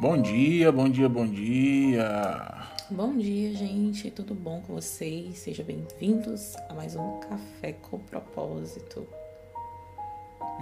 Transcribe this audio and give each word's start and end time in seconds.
Bom 0.00 0.16
dia, 0.16 0.72
bom 0.72 0.88
dia, 0.88 1.10
bom 1.10 1.26
dia. 1.26 2.54
Bom 2.90 3.18
dia, 3.18 3.52
gente. 3.52 4.10
Tudo 4.10 4.34
bom 4.34 4.62
com 4.62 4.72
vocês? 4.72 5.36
Sejam 5.40 5.66
bem-vindos 5.66 6.56
a 6.70 6.72
mais 6.72 6.96
um 6.96 7.20
Café 7.20 7.74
com 7.74 7.98
Propósito. 7.98 9.06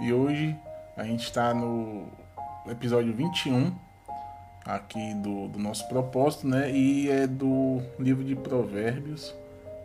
E 0.01 0.11
hoje 0.11 0.53
a 0.97 1.05
gente 1.05 1.23
está 1.23 1.53
no 1.53 2.09
episódio 2.67 3.13
21 3.13 3.73
aqui 4.65 5.13
do, 5.13 5.47
do 5.47 5.57
nosso 5.57 5.87
propósito, 5.87 6.45
né? 6.45 6.69
E 6.69 7.09
é 7.09 7.25
do 7.25 7.81
livro 7.97 8.25
de 8.25 8.35
Provérbios. 8.35 9.33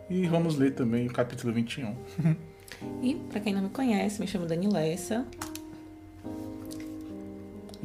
E 0.09 0.27
vamos 0.27 0.57
ler 0.57 0.75
também 0.75 1.07
o 1.07 1.13
capítulo 1.13 1.53
21. 1.53 1.95
e 3.01 3.15
para 3.31 3.39
quem 3.39 3.53
não 3.53 3.61
me 3.61 3.69
conhece, 3.69 4.19
me 4.19 4.27
chamo 4.27 4.45
Dani 4.45 4.67
Lessa. 4.67 5.25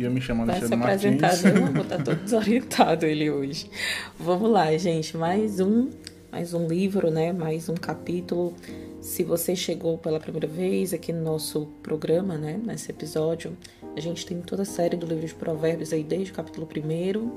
E 0.00 0.04
eu 0.04 0.10
me 0.10 0.18
chamo 0.18 0.46
Vai 0.46 0.56
Alexandre 0.56 1.02
se 1.02 1.10
Martins. 1.10 1.34
apresentar, 1.34 1.60
eu 1.60 1.72
vou 1.74 1.82
estar 1.82 1.98
todo 2.02 2.16
desorientado 2.22 3.04
ele 3.04 3.30
hoje. 3.30 3.70
Vamos 4.18 4.50
lá, 4.50 4.74
gente. 4.78 5.14
Mais 5.14 5.60
um, 5.60 5.90
mais 6.32 6.54
um 6.54 6.66
livro, 6.66 7.10
né? 7.10 7.34
Mais 7.34 7.68
um 7.68 7.74
capítulo. 7.74 8.54
Se 9.02 9.22
você 9.22 9.54
chegou 9.54 9.98
pela 9.98 10.18
primeira 10.18 10.46
vez 10.46 10.94
aqui 10.94 11.12
no 11.12 11.22
nosso 11.22 11.66
programa, 11.82 12.38
né? 12.38 12.58
Nesse 12.64 12.90
episódio, 12.90 13.54
a 13.94 14.00
gente 14.00 14.24
tem 14.24 14.40
toda 14.40 14.62
a 14.62 14.64
série 14.64 14.96
do 14.96 15.04
livro 15.04 15.26
de 15.26 15.34
Provérbios 15.34 15.92
aí 15.92 16.02
desde 16.02 16.32
o 16.32 16.34
capítulo 16.34 16.66
1. 16.66 17.30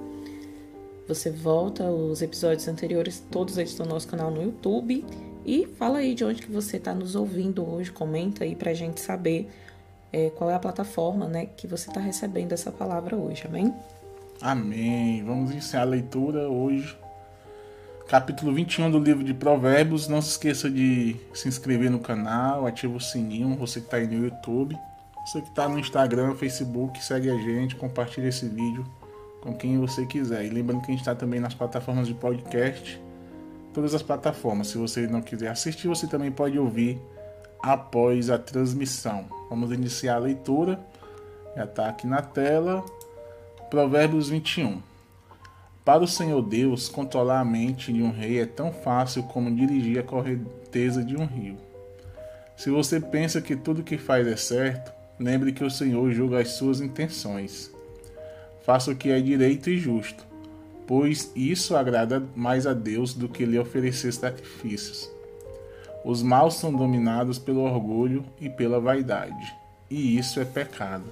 Você 1.06 1.32
volta 1.32 1.84
os 1.92 2.22
episódios 2.22 2.66
anteriores, 2.70 3.22
todos 3.30 3.58
eles 3.58 3.72
estão 3.72 3.86
no 3.86 3.92
nosso 3.92 4.08
canal 4.08 4.32
no 4.32 4.42
YouTube. 4.42 5.04
E 5.46 5.68
fala 5.78 5.98
aí 5.98 6.16
de 6.16 6.24
onde 6.24 6.42
que 6.42 6.50
você 6.50 6.78
está 6.78 6.94
nos 6.94 7.14
ouvindo 7.14 7.70
hoje, 7.70 7.92
comenta 7.92 8.46
aí 8.46 8.56
pra 8.56 8.74
gente 8.74 9.02
saber 9.02 9.50
é, 10.14 10.30
qual 10.30 10.50
é 10.50 10.54
a 10.54 10.60
plataforma 10.60 11.28
né, 11.28 11.48
que 11.58 11.66
você 11.66 11.90
está 11.90 12.00
recebendo 12.00 12.54
essa 12.54 12.72
palavra 12.72 13.18
hoje, 13.18 13.44
amém? 13.48 13.74
Amém. 14.40 15.24
Vamos 15.26 15.52
iniciar 15.52 15.82
a 15.82 15.86
leitura 15.86 16.48
hoje. 16.48 16.96
Capítulo 18.08 18.54
21 18.54 18.92
do 18.92 19.00
livro 19.00 19.24
de 19.24 19.34
Provérbios. 19.34 20.08
Não 20.08 20.22
se 20.22 20.30
esqueça 20.30 20.70
de 20.70 21.16
se 21.34 21.48
inscrever 21.48 21.90
no 21.90 22.00
canal, 22.00 22.68
ativa 22.68 22.96
o 22.96 23.02
sininho, 23.02 23.56
você 23.56 23.80
que 23.80 23.88
está 23.88 23.98
aí 23.98 24.06
no 24.06 24.24
YouTube. 24.24 24.78
Você 25.26 25.42
que 25.42 25.48
está 25.48 25.68
no 25.68 25.80
Instagram, 25.80 26.36
Facebook, 26.36 27.04
segue 27.04 27.30
a 27.30 27.38
gente, 27.38 27.76
compartilha 27.76 28.28
esse 28.28 28.48
vídeo 28.48 28.86
com 29.42 29.54
quem 29.54 29.80
você 29.80 30.06
quiser. 30.06 30.46
E 30.46 30.50
lembrando 30.50 30.82
que 30.82 30.88
a 30.88 30.92
gente 30.92 31.00
está 31.00 31.16
também 31.16 31.40
nas 31.40 31.54
plataformas 31.54 32.08
de 32.08 32.14
podcast, 32.14 33.02
todas 33.74 33.96
as 33.96 34.04
plataformas. 34.04 34.68
Se 34.68 34.78
você 34.78 35.08
não 35.08 35.22
quiser 35.22 35.48
assistir, 35.48 35.88
você 35.88 36.06
também 36.08 36.30
pode 36.30 36.60
ouvir 36.60 37.02
após 37.62 38.30
a 38.30 38.38
transmissão. 38.38 39.26
Vamos 39.54 39.72
iniciar 39.72 40.16
a 40.16 40.18
leitura. 40.18 40.80
Já 41.56 41.66
está 41.66 41.88
aqui 41.88 42.08
na 42.08 42.24
tela. 42.24 42.84
Provérbios 43.70 44.28
21. 44.28 44.82
Para 45.86 46.04
o 46.04 46.08
Senhor 46.08 46.42
Deus, 46.42 46.90
controlar 46.90 47.40
a 47.40 47.46
mente 47.46 47.94
de 47.94 48.02
um 48.02 48.10
rei 48.10 48.40
é 48.40 48.48
tão 48.48 48.74
fácil 48.74 49.22
como 49.22 49.56
dirigir 49.56 50.00
a 50.00 50.04
correnteza 50.04 51.04
de 51.04 51.16
um 51.16 51.28
rio. 51.28 51.56
Se 52.58 52.72
você 52.72 53.00
pensa 53.00 53.42
que 53.42 53.56
tudo 53.56 53.84
que 53.84 53.96
faz 53.96 54.26
é 54.26 54.36
certo, 54.36 54.92
lembre 55.20 55.52
que 55.52 55.64
o 55.64 55.70
Senhor 55.70 56.12
julga 56.12 56.40
as 56.40 56.54
suas 56.54 56.82
intenções. 56.82 57.70
Faça 58.66 58.90
o 58.90 58.96
que 58.96 59.12
é 59.12 59.22
direito 59.22 59.70
e 59.70 59.78
justo, 59.78 60.26
pois 60.88 61.32
isso 61.36 61.76
agrada 61.76 62.24
mais 62.36 62.66
a 62.66 62.74
Deus 62.74 63.14
do 63.14 63.30
que 63.30 63.46
lhe 63.46 63.60
oferecer 63.60 64.12
sacrifícios. 64.14 65.13
Os 66.04 66.22
maus 66.22 66.56
são 66.56 66.74
dominados 66.74 67.40
pelo 67.40 67.62
orgulho 67.62 68.26
e 68.40 68.50
pela 68.50 68.80
vaidade, 68.80 69.56
e 69.90 70.18
isso 70.18 70.40
é 70.40 70.46
pecado. 70.46 71.06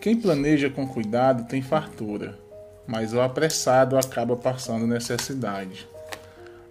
Quem 0.00 0.16
planeja 0.16 0.70
com 0.70 0.86
cuidado 0.86 1.48
tem 1.48 1.60
fartura, 1.60 2.38
mas 2.86 3.12
o 3.12 3.20
apressado 3.20 3.98
acaba 3.98 4.36
passando 4.36 4.86
necessidade. 4.86 5.88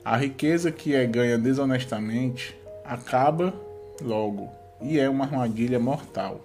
A 0.06 0.16
riqueza 0.16 0.72
que 0.72 0.96
é 0.96 1.06
ganha 1.06 1.38
desonestamente 1.38 2.56
acaba 2.86 3.54
logo 4.02 4.50
e 4.82 5.00
é 5.00 5.10
uma 5.10 5.26
armadilha 5.26 5.80
mortal. 5.80 6.40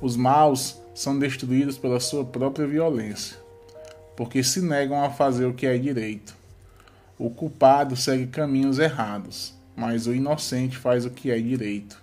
Os 0.00 0.16
maus 0.16 0.80
são 0.94 1.18
destruídos 1.18 1.76
pela 1.76 2.00
sua 2.00 2.24
própria 2.24 2.66
violência, 2.66 3.36
porque 4.16 4.42
se 4.42 4.62
negam 4.62 5.02
a 5.02 5.10
fazer 5.10 5.44
o 5.44 5.54
que 5.54 5.66
é 5.66 5.76
direito. 5.76 6.34
O 7.24 7.30
culpado 7.30 7.96
segue 7.96 8.26
caminhos 8.26 8.78
errados, 8.78 9.54
mas 9.74 10.06
o 10.06 10.12
inocente 10.12 10.76
faz 10.76 11.06
o 11.06 11.10
que 11.10 11.30
é 11.30 11.38
direito. 11.38 11.98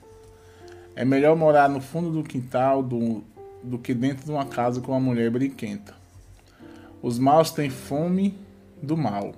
É 0.96 1.06
melhor 1.06 1.36
morar 1.36 1.70
no 1.70 1.80
fundo 1.80 2.10
do 2.10 2.24
quintal 2.24 2.82
do, 2.82 3.24
do 3.62 3.78
que 3.78 3.94
dentro 3.94 4.26
de 4.26 4.32
uma 4.32 4.48
casa 4.48 4.82
com 4.82 4.94
uma 4.94 5.00
mulher 5.00 5.30
brinquenta. 5.30 5.94
Os 7.04 7.20
maus 7.20 7.52
têm 7.52 7.70
fome 7.70 8.36
do 8.82 8.98
mal, 8.98 9.36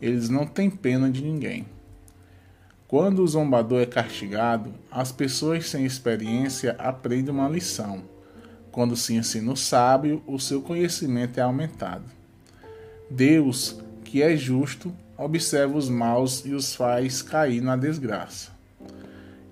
eles 0.00 0.28
não 0.28 0.44
têm 0.44 0.68
pena 0.68 1.08
de 1.08 1.22
ninguém. 1.22 1.66
Quando 2.88 3.22
o 3.22 3.28
zombador 3.28 3.80
é 3.80 3.86
castigado, 3.86 4.74
as 4.90 5.12
pessoas 5.12 5.68
sem 5.68 5.84
experiência 5.84 6.74
aprendem 6.80 7.32
uma 7.32 7.48
lição. 7.48 8.02
Quando 8.72 8.96
se 8.96 9.14
ensina 9.14 9.52
o 9.52 9.56
sábio, 9.56 10.20
o 10.26 10.40
seu 10.40 10.60
conhecimento 10.60 11.38
é 11.38 11.42
aumentado. 11.44 12.06
Deus, 13.08 13.80
que 14.02 14.20
é 14.20 14.36
justo, 14.36 14.92
observa 15.16 15.76
os 15.76 15.88
maus 15.88 16.44
e 16.44 16.52
os 16.52 16.74
faz 16.74 17.22
cair 17.22 17.60
na 17.60 17.76
desgraça. 17.76 18.50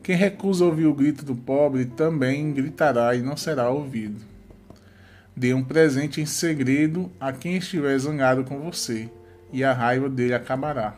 Quem 0.02 0.16
recusa 0.16 0.64
ouvir 0.64 0.86
o 0.86 0.94
grito 0.94 1.24
do 1.24 1.34
pobre 1.34 1.84
também 1.84 2.52
gritará 2.52 3.14
e 3.14 3.22
não 3.22 3.36
será 3.36 3.68
ouvido. 3.68 4.20
Dê 5.36 5.54
um 5.54 5.62
presente 5.62 6.20
em 6.20 6.26
segredo 6.26 7.10
a 7.20 7.32
quem 7.32 7.56
estiver 7.56 7.96
zangado 7.98 8.44
com 8.44 8.60
você, 8.60 9.08
e 9.52 9.62
a 9.62 9.72
raiva 9.72 10.08
dele 10.08 10.34
acabará. 10.34 10.96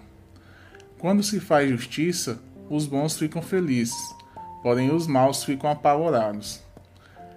Quando 0.99 1.23
se 1.23 1.41
faz 1.41 1.69
justiça, 1.69 2.39
os 2.71 2.87
bons 2.87 3.17
ficam 3.17 3.43
felizes, 3.43 3.95
porém 4.63 4.91
os 4.91 5.07
maus 5.07 5.45
ficam 5.45 5.71
apavorados. 5.71 6.63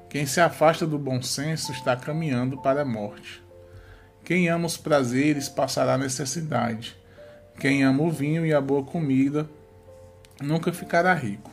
Quem 0.10 0.26
se 0.26 0.40
afasta 0.40 0.88
do 0.88 0.98
bom 0.98 1.22
senso 1.22 1.72
está 1.72 1.96
caminhando 1.96 2.58
para 2.60 2.84
a 2.84 2.86
morte. 2.86 3.44
Quem 4.24 4.48
ama 4.48 4.66
os 4.66 4.78
prazeres 4.78 5.50
passará 5.50 5.98
necessidade. 5.98 6.96
Quem 7.60 7.84
ama 7.84 8.04
o 8.04 8.12
vinho 8.12 8.46
e 8.46 8.54
a 8.54 8.60
boa 8.60 8.84
comida 8.84 9.50
nunca 10.42 10.74
ficará 10.74 11.14
rico. 11.14 11.50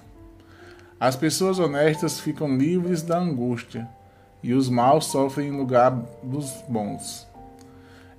As 0.98 1.16
pessoas 1.16 1.58
honestas 1.58 2.20
ficam 2.20 2.56
livres 2.56 3.02
da 3.02 3.18
angústia, 3.18 3.88
e 4.42 4.52
os 4.54 4.68
maus 4.68 5.06
sofrem 5.06 5.48
em 5.48 5.56
lugar 5.56 5.90
dos 6.22 6.62
bons. 6.68 7.26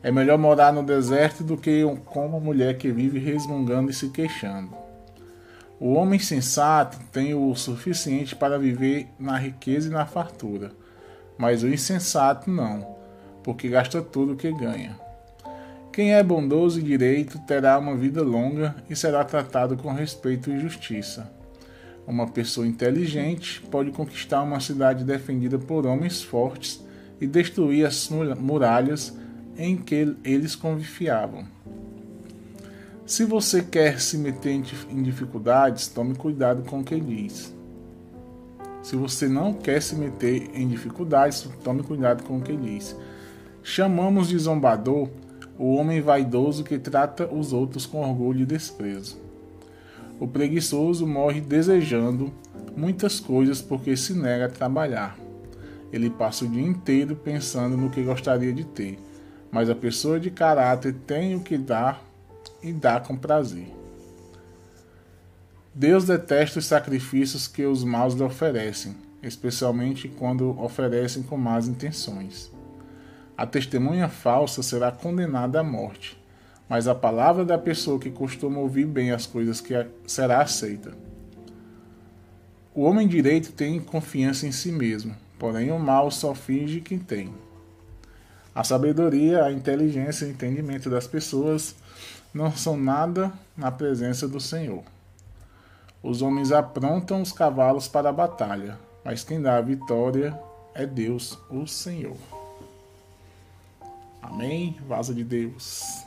É 0.01 0.11
melhor 0.11 0.37
morar 0.37 0.71
no 0.71 0.83
deserto 0.83 1.43
do 1.43 1.57
que 1.57 1.83
com 2.05 2.25
uma 2.25 2.39
mulher 2.39 2.77
que 2.77 2.91
vive 2.91 3.19
resmungando 3.19 3.89
e 3.89 3.93
se 3.93 4.09
queixando. 4.09 4.75
O 5.79 5.93
homem 5.93 6.19
sensato 6.19 6.97
tem 7.11 7.33
o 7.33 7.53
suficiente 7.55 8.35
para 8.35 8.59
viver 8.59 9.07
na 9.19 9.37
riqueza 9.37 9.89
e 9.89 9.91
na 9.91 10.05
fartura, 10.05 10.71
mas 11.37 11.63
o 11.63 11.67
insensato 11.67 12.49
não, 12.49 12.95
porque 13.43 13.67
gasta 13.67 14.01
tudo 14.01 14.33
o 14.33 14.37
que 14.37 14.51
ganha. 14.51 15.02
Quem 15.93 16.15
é 16.15 16.23
bondoso 16.23 16.79
e 16.79 16.83
direito 16.83 17.37
terá 17.45 17.77
uma 17.77 17.95
vida 17.95 18.23
longa 18.23 18.75
e 18.89 18.95
será 18.95 19.23
tratado 19.23 19.77
com 19.77 19.93
respeito 19.93 20.49
e 20.49 20.59
justiça. 20.59 21.31
Uma 22.07 22.25
pessoa 22.27 22.65
inteligente 22.65 23.61
pode 23.69 23.91
conquistar 23.91 24.41
uma 24.41 24.59
cidade 24.59 25.03
defendida 25.03 25.59
por 25.59 25.85
homens 25.85 26.23
fortes 26.23 26.83
e 27.21 27.27
destruir 27.27 27.85
as 27.85 28.09
muralhas 28.09 29.15
em 29.55 29.77
que 29.77 30.15
eles 30.23 30.55
confiavam. 30.55 31.45
Se 33.05 33.23
você 33.23 33.61
quer 33.61 34.01
se 34.01 34.17
meter 34.17 34.63
em 34.89 35.03
dificuldades, 35.03 35.87
tome 35.89 36.15
cuidado 36.15 36.67
com 36.67 36.79
o 36.79 36.83
que 36.83 36.99
diz. 36.99 37.53
Se 38.81 38.95
você 38.95 39.27
não 39.27 39.53
quer 39.53 39.79
se 39.79 39.93
meter 39.93 40.49
em 40.55 40.67
dificuldades, 40.67 41.47
tome 41.63 41.83
cuidado 41.83 42.23
com 42.23 42.39
o 42.39 42.41
que 42.41 42.57
diz. 42.57 42.95
Chamamos 43.61 44.29
de 44.29 44.39
zombador 44.39 45.07
o 45.57 45.75
homem 45.75 46.01
vaidoso 46.01 46.63
que 46.63 46.79
trata 46.79 47.27
os 47.27 47.53
outros 47.53 47.85
com 47.85 48.01
orgulho 48.01 48.41
e 48.41 48.45
desprezo. 48.45 49.17
O 50.19 50.27
preguiçoso 50.27 51.05
morre 51.05 51.41
desejando 51.41 52.33
muitas 52.75 53.19
coisas 53.19 53.61
porque 53.61 53.95
se 53.95 54.13
nega 54.13 54.45
a 54.45 54.49
trabalhar. 54.49 55.17
Ele 55.91 56.09
passa 56.09 56.45
o 56.45 56.47
dia 56.47 56.65
inteiro 56.65 57.15
pensando 57.15 57.77
no 57.77 57.89
que 57.89 58.01
gostaria 58.01 58.53
de 58.53 58.63
ter, 58.63 58.97
mas 59.51 59.69
a 59.69 59.75
pessoa 59.75 60.19
de 60.19 60.31
caráter 60.31 60.95
tem 61.05 61.35
o 61.35 61.41
que 61.41 61.57
dar 61.57 62.03
e 62.61 62.71
dá 62.71 62.99
com 62.99 63.15
prazer. 63.15 63.67
Deus 65.75 66.05
detesta 66.05 66.59
os 66.59 66.65
sacrifícios 66.65 67.47
que 67.47 67.65
os 67.65 67.83
maus 67.83 68.13
lhe 68.13 68.23
oferecem, 68.23 68.95
especialmente 69.23 70.07
quando 70.07 70.59
oferecem 70.59 71.23
com 71.23 71.35
más 71.35 71.67
intenções. 71.67 72.52
A 73.35 73.47
testemunha 73.47 74.07
falsa 74.07 74.61
será 74.61 74.91
condenada 74.91 75.59
à 75.59 75.63
morte, 75.63 76.21
mas 76.69 76.87
a 76.87 76.93
palavra 76.93 77.43
da 77.43 77.57
pessoa 77.57 77.99
que 77.99 78.11
costuma 78.11 78.59
ouvir 78.59 78.85
bem 78.85 79.11
as 79.11 79.25
coisas 79.25 79.59
que 79.59 79.73
será 80.05 80.41
aceita. 80.41 80.93
O 82.75 82.83
homem 82.83 83.07
direito 83.07 83.51
tem 83.51 83.79
confiança 83.79 84.45
em 84.45 84.51
si 84.51 84.71
mesmo, 84.71 85.15
porém 85.39 85.71
o 85.71 85.79
mal 85.79 86.11
só 86.11 86.35
finge 86.35 86.79
que 86.79 86.97
tem. 86.97 87.33
A 88.53 88.63
sabedoria, 88.63 89.43
a 89.43 89.51
inteligência 89.51 90.25
e 90.25 90.29
o 90.29 90.31
entendimento 90.31 90.89
das 90.89 91.07
pessoas 91.07 91.75
não 92.31 92.51
são 92.51 92.77
nada 92.77 93.31
na 93.57 93.71
presença 93.71 94.27
do 94.27 94.39
Senhor. 94.39 94.83
Os 96.03 96.21
homens 96.21 96.51
aprontam 96.51 97.21
os 97.21 97.31
cavalos 97.31 97.87
para 97.87 98.09
a 98.09 98.13
batalha, 98.13 98.77
mas 99.03 99.23
quem 99.23 99.41
dá 99.41 99.57
a 99.57 99.61
vitória 99.61 100.39
é 100.75 100.85
Deus, 100.85 101.37
o 101.49 101.65
Senhor. 101.65 102.32
Amém? 104.23 104.77
Vaza 104.87 105.13
de 105.13 105.23
Deus. 105.23 106.05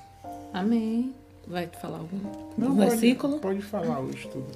Amém. 0.53 1.15
Vai 1.47 1.67
falar 1.67 1.99
algum 1.99 2.19
Não, 2.57 2.75
versículo? 2.75 3.39
Pode, 3.39 3.61
pode 3.61 3.63
falar 3.63 4.01
hoje 4.01 4.27
tudo. 4.29 4.47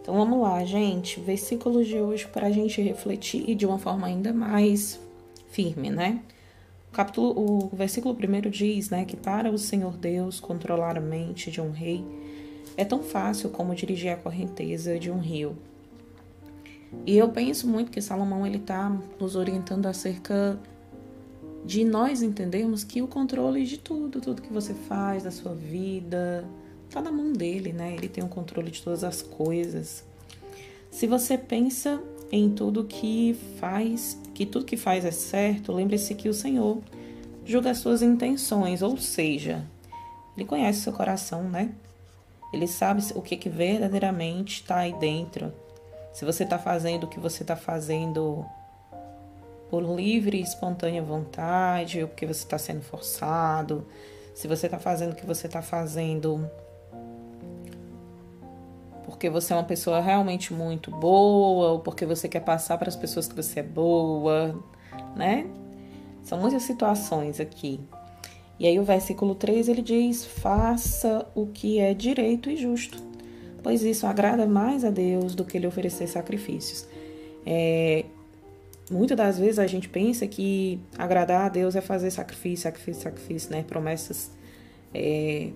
Então 0.00 0.14
vamos 0.14 0.40
lá, 0.40 0.62
gente. 0.64 1.18
Versículos 1.18 1.88
de 1.88 1.98
hoje 1.98 2.26
para 2.28 2.46
a 2.46 2.50
gente 2.50 2.80
refletir 2.82 3.54
de 3.54 3.64
uma 3.66 3.78
forma 3.78 4.06
ainda 4.06 4.32
mais 4.32 5.00
firme, 5.50 5.90
né? 5.90 6.20
O, 6.90 6.92
capítulo, 6.92 7.34
o 7.36 7.70
versículo 7.74 8.14
primeiro 8.14 8.50
diz, 8.50 8.90
né, 8.90 9.04
que 9.04 9.16
para 9.16 9.50
o 9.50 9.58
Senhor 9.58 9.96
Deus 9.96 10.38
controlar 10.38 10.96
a 10.96 11.00
mente 11.00 11.50
de 11.50 11.60
um 11.60 11.72
rei 11.72 12.04
é 12.76 12.84
tão 12.84 13.02
fácil 13.02 13.48
como 13.50 13.74
dirigir 13.74 14.12
a 14.12 14.16
correnteza 14.16 14.98
de 14.98 15.10
um 15.10 15.18
rio. 15.18 15.56
E 17.06 17.16
eu 17.16 17.28
penso 17.30 17.66
muito 17.66 17.90
que 17.90 18.00
Salomão 18.00 18.46
ele 18.46 18.58
está 18.58 18.96
nos 19.18 19.34
orientando 19.34 19.86
acerca 19.86 20.58
de 21.64 21.84
nós 21.84 22.22
entendermos 22.22 22.84
que 22.84 23.00
o 23.00 23.08
controle 23.08 23.64
de 23.64 23.78
tudo, 23.78 24.20
tudo 24.20 24.42
que 24.42 24.52
você 24.52 24.74
faz 24.74 25.22
da 25.22 25.30
sua 25.30 25.54
vida, 25.54 26.44
está 26.86 27.00
na 27.00 27.10
mão 27.10 27.32
dele, 27.32 27.72
né? 27.72 27.94
Ele 27.94 28.08
tem 28.08 28.22
o 28.22 28.28
controle 28.28 28.70
de 28.70 28.82
todas 28.82 29.02
as 29.02 29.22
coisas. 29.22 30.04
Se 30.90 31.06
você 31.06 31.38
pensa 31.38 32.00
em 32.30 32.50
tudo 32.50 32.84
que 32.84 33.36
faz, 33.58 34.18
que 34.34 34.44
tudo 34.44 34.64
que 34.64 34.76
faz 34.76 35.04
é 35.04 35.10
certo, 35.10 35.72
lembre-se 35.72 36.14
que 36.14 36.28
o 36.28 36.34
Senhor 36.34 36.78
julga 37.44 37.70
as 37.70 37.78
suas 37.78 38.02
intenções, 38.02 38.82
ou 38.82 38.96
seja, 38.96 39.64
ele 40.36 40.46
conhece 40.46 40.80
seu 40.80 40.92
coração, 40.92 41.44
né? 41.44 41.70
Ele 42.52 42.66
sabe 42.66 43.02
o 43.14 43.22
que, 43.22 43.36
que 43.36 43.48
verdadeiramente 43.48 44.60
está 44.60 44.78
aí 44.78 44.92
dentro. 44.92 45.52
Se 46.12 46.24
você 46.24 46.44
está 46.44 46.58
fazendo 46.58 47.04
o 47.04 47.08
que 47.08 47.18
você 47.18 47.42
está 47.42 47.56
fazendo 47.56 48.44
por 49.74 49.82
livre 49.96 50.38
e 50.38 50.40
espontânea 50.40 51.02
vontade, 51.02 52.00
ou 52.00 52.06
porque 52.06 52.24
você 52.24 52.44
está 52.44 52.56
sendo 52.56 52.80
forçado, 52.80 53.84
se 54.32 54.46
você 54.46 54.66
está 54.66 54.78
fazendo 54.78 55.14
o 55.14 55.16
que 55.16 55.26
você 55.26 55.48
está 55.48 55.60
fazendo 55.60 56.48
porque 59.04 59.28
você 59.28 59.52
é 59.52 59.56
uma 59.56 59.64
pessoa 59.64 60.00
realmente 60.00 60.54
muito 60.54 60.92
boa, 60.92 61.72
ou 61.72 61.80
porque 61.80 62.06
você 62.06 62.28
quer 62.28 62.40
passar 62.40 62.78
para 62.78 62.88
as 62.88 62.94
pessoas 62.94 63.26
que 63.26 63.34
você 63.34 63.60
é 63.60 63.62
boa, 63.64 64.54
né? 65.16 65.44
São 66.22 66.38
muitas 66.38 66.62
situações 66.62 67.40
aqui. 67.40 67.80
E 68.60 68.68
aí 68.68 68.78
o 68.78 68.84
versículo 68.84 69.34
3 69.34 69.68
ele 69.68 69.82
diz: 69.82 70.24
Faça 70.24 71.26
o 71.34 71.48
que 71.48 71.80
é 71.80 71.92
direito 71.92 72.48
e 72.48 72.56
justo, 72.56 73.02
pois 73.60 73.82
isso 73.82 74.06
agrada 74.06 74.46
mais 74.46 74.84
a 74.84 74.90
Deus 74.90 75.34
do 75.34 75.44
que 75.44 75.58
lhe 75.58 75.66
oferecer 75.66 76.06
sacrifícios. 76.06 76.86
É, 77.44 78.04
muitas 78.90 79.16
das 79.16 79.38
vezes 79.38 79.58
a 79.58 79.66
gente 79.66 79.88
pensa 79.88 80.26
que 80.26 80.78
agradar 80.98 81.46
a 81.46 81.48
Deus 81.48 81.74
é 81.74 81.80
fazer 81.80 82.10
sacrifício, 82.10 82.64
sacrifício, 82.64 83.02
sacrifício, 83.02 83.50
né? 83.50 83.62
Promessas. 83.62 84.30
É, 84.92 85.50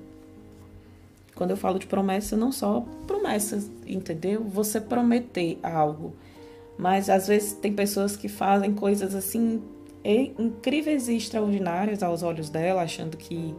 quando 1.34 1.50
eu 1.50 1.56
falo 1.56 1.78
de 1.78 1.86
promessa, 1.86 2.36
não 2.36 2.50
só 2.50 2.84
promessas, 3.06 3.70
entendeu? 3.86 4.42
Você 4.44 4.80
prometer 4.80 5.58
algo. 5.62 6.14
Mas 6.76 7.08
às 7.10 7.28
vezes 7.28 7.52
tem 7.52 7.72
pessoas 7.72 8.16
que 8.16 8.28
fazem 8.28 8.74
coisas 8.74 9.14
assim 9.14 9.62
incríveis 10.04 11.08
e 11.08 11.16
extraordinárias 11.16 12.02
aos 12.02 12.22
olhos 12.22 12.48
dela, 12.48 12.82
achando 12.82 13.16
que, 13.16 13.54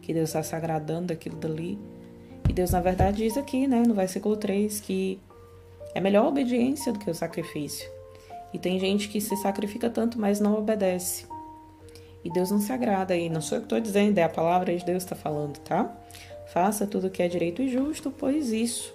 que 0.00 0.12
Deus 0.12 0.30
está 0.30 0.42
se 0.42 0.54
agradando 0.54 1.08
daquilo 1.08 1.36
dali. 1.36 1.78
E 2.48 2.52
Deus, 2.52 2.70
na 2.70 2.80
verdade, 2.80 3.18
diz 3.18 3.36
aqui, 3.36 3.66
né, 3.66 3.82
no 3.86 3.94
versículo 3.94 4.36
3, 4.36 4.80
que 4.80 5.18
é 5.94 6.00
melhor 6.00 6.24
a 6.24 6.28
obediência 6.28 6.92
do 6.92 6.98
que 6.98 7.10
o 7.10 7.14
sacrifício. 7.14 7.88
E 8.52 8.58
tem 8.58 8.78
gente 8.78 9.08
que 9.08 9.20
se 9.20 9.36
sacrifica 9.36 9.88
tanto, 9.88 10.18
mas 10.18 10.40
não 10.40 10.58
obedece. 10.58 11.26
E 12.24 12.30
Deus 12.30 12.50
não 12.50 12.60
se 12.60 12.72
agrada 12.72 13.14
aí. 13.14 13.28
Não 13.28 13.40
sou 13.40 13.56
eu 13.56 13.62
que 13.62 13.66
estou 13.66 13.80
dizendo, 13.80 14.18
é 14.18 14.22
a 14.22 14.28
palavra 14.28 14.76
de 14.76 14.84
Deus 14.84 15.04
que 15.04 15.12
está 15.12 15.16
falando, 15.16 15.58
tá? 15.58 15.90
Faça 16.52 16.86
tudo 16.86 17.06
o 17.06 17.10
que 17.10 17.22
é 17.22 17.28
direito 17.28 17.62
e 17.62 17.68
justo, 17.68 18.10
pois 18.10 18.52
isso 18.52 18.94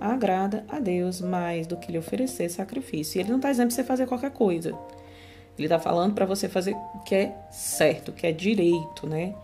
agrada 0.00 0.64
a 0.68 0.78
Deus 0.78 1.20
mais 1.20 1.66
do 1.66 1.76
que 1.76 1.90
lhe 1.90 1.98
oferecer 1.98 2.48
sacrifício. 2.50 3.18
E 3.18 3.22
ele 3.22 3.30
não 3.30 3.36
está 3.36 3.50
dizendo 3.50 3.68
para 3.68 3.76
você 3.76 3.84
fazer 3.84 4.06
qualquer 4.06 4.30
coisa. 4.30 4.70
Ele 5.56 5.66
está 5.66 5.78
falando 5.78 6.14
para 6.14 6.26
você 6.26 6.48
fazer 6.48 6.74
o 6.94 6.98
que 7.00 7.14
é 7.14 7.36
certo, 7.50 8.08
o 8.08 8.12
que 8.12 8.26
é 8.26 8.32
direito, 8.32 9.06
né? 9.06 9.34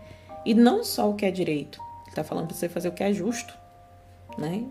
E 0.45 0.53
não 0.53 0.83
só 0.83 1.09
o 1.09 1.15
que 1.15 1.25
é 1.25 1.31
direito. 1.31 1.79
Ele 2.01 2.09
está 2.09 2.23
falando 2.23 2.47
para 2.47 2.55
você 2.55 2.67
fazer 2.67 2.89
o 2.89 2.91
que 2.91 3.03
é 3.03 3.13
justo, 3.13 3.57
né? 4.37 4.63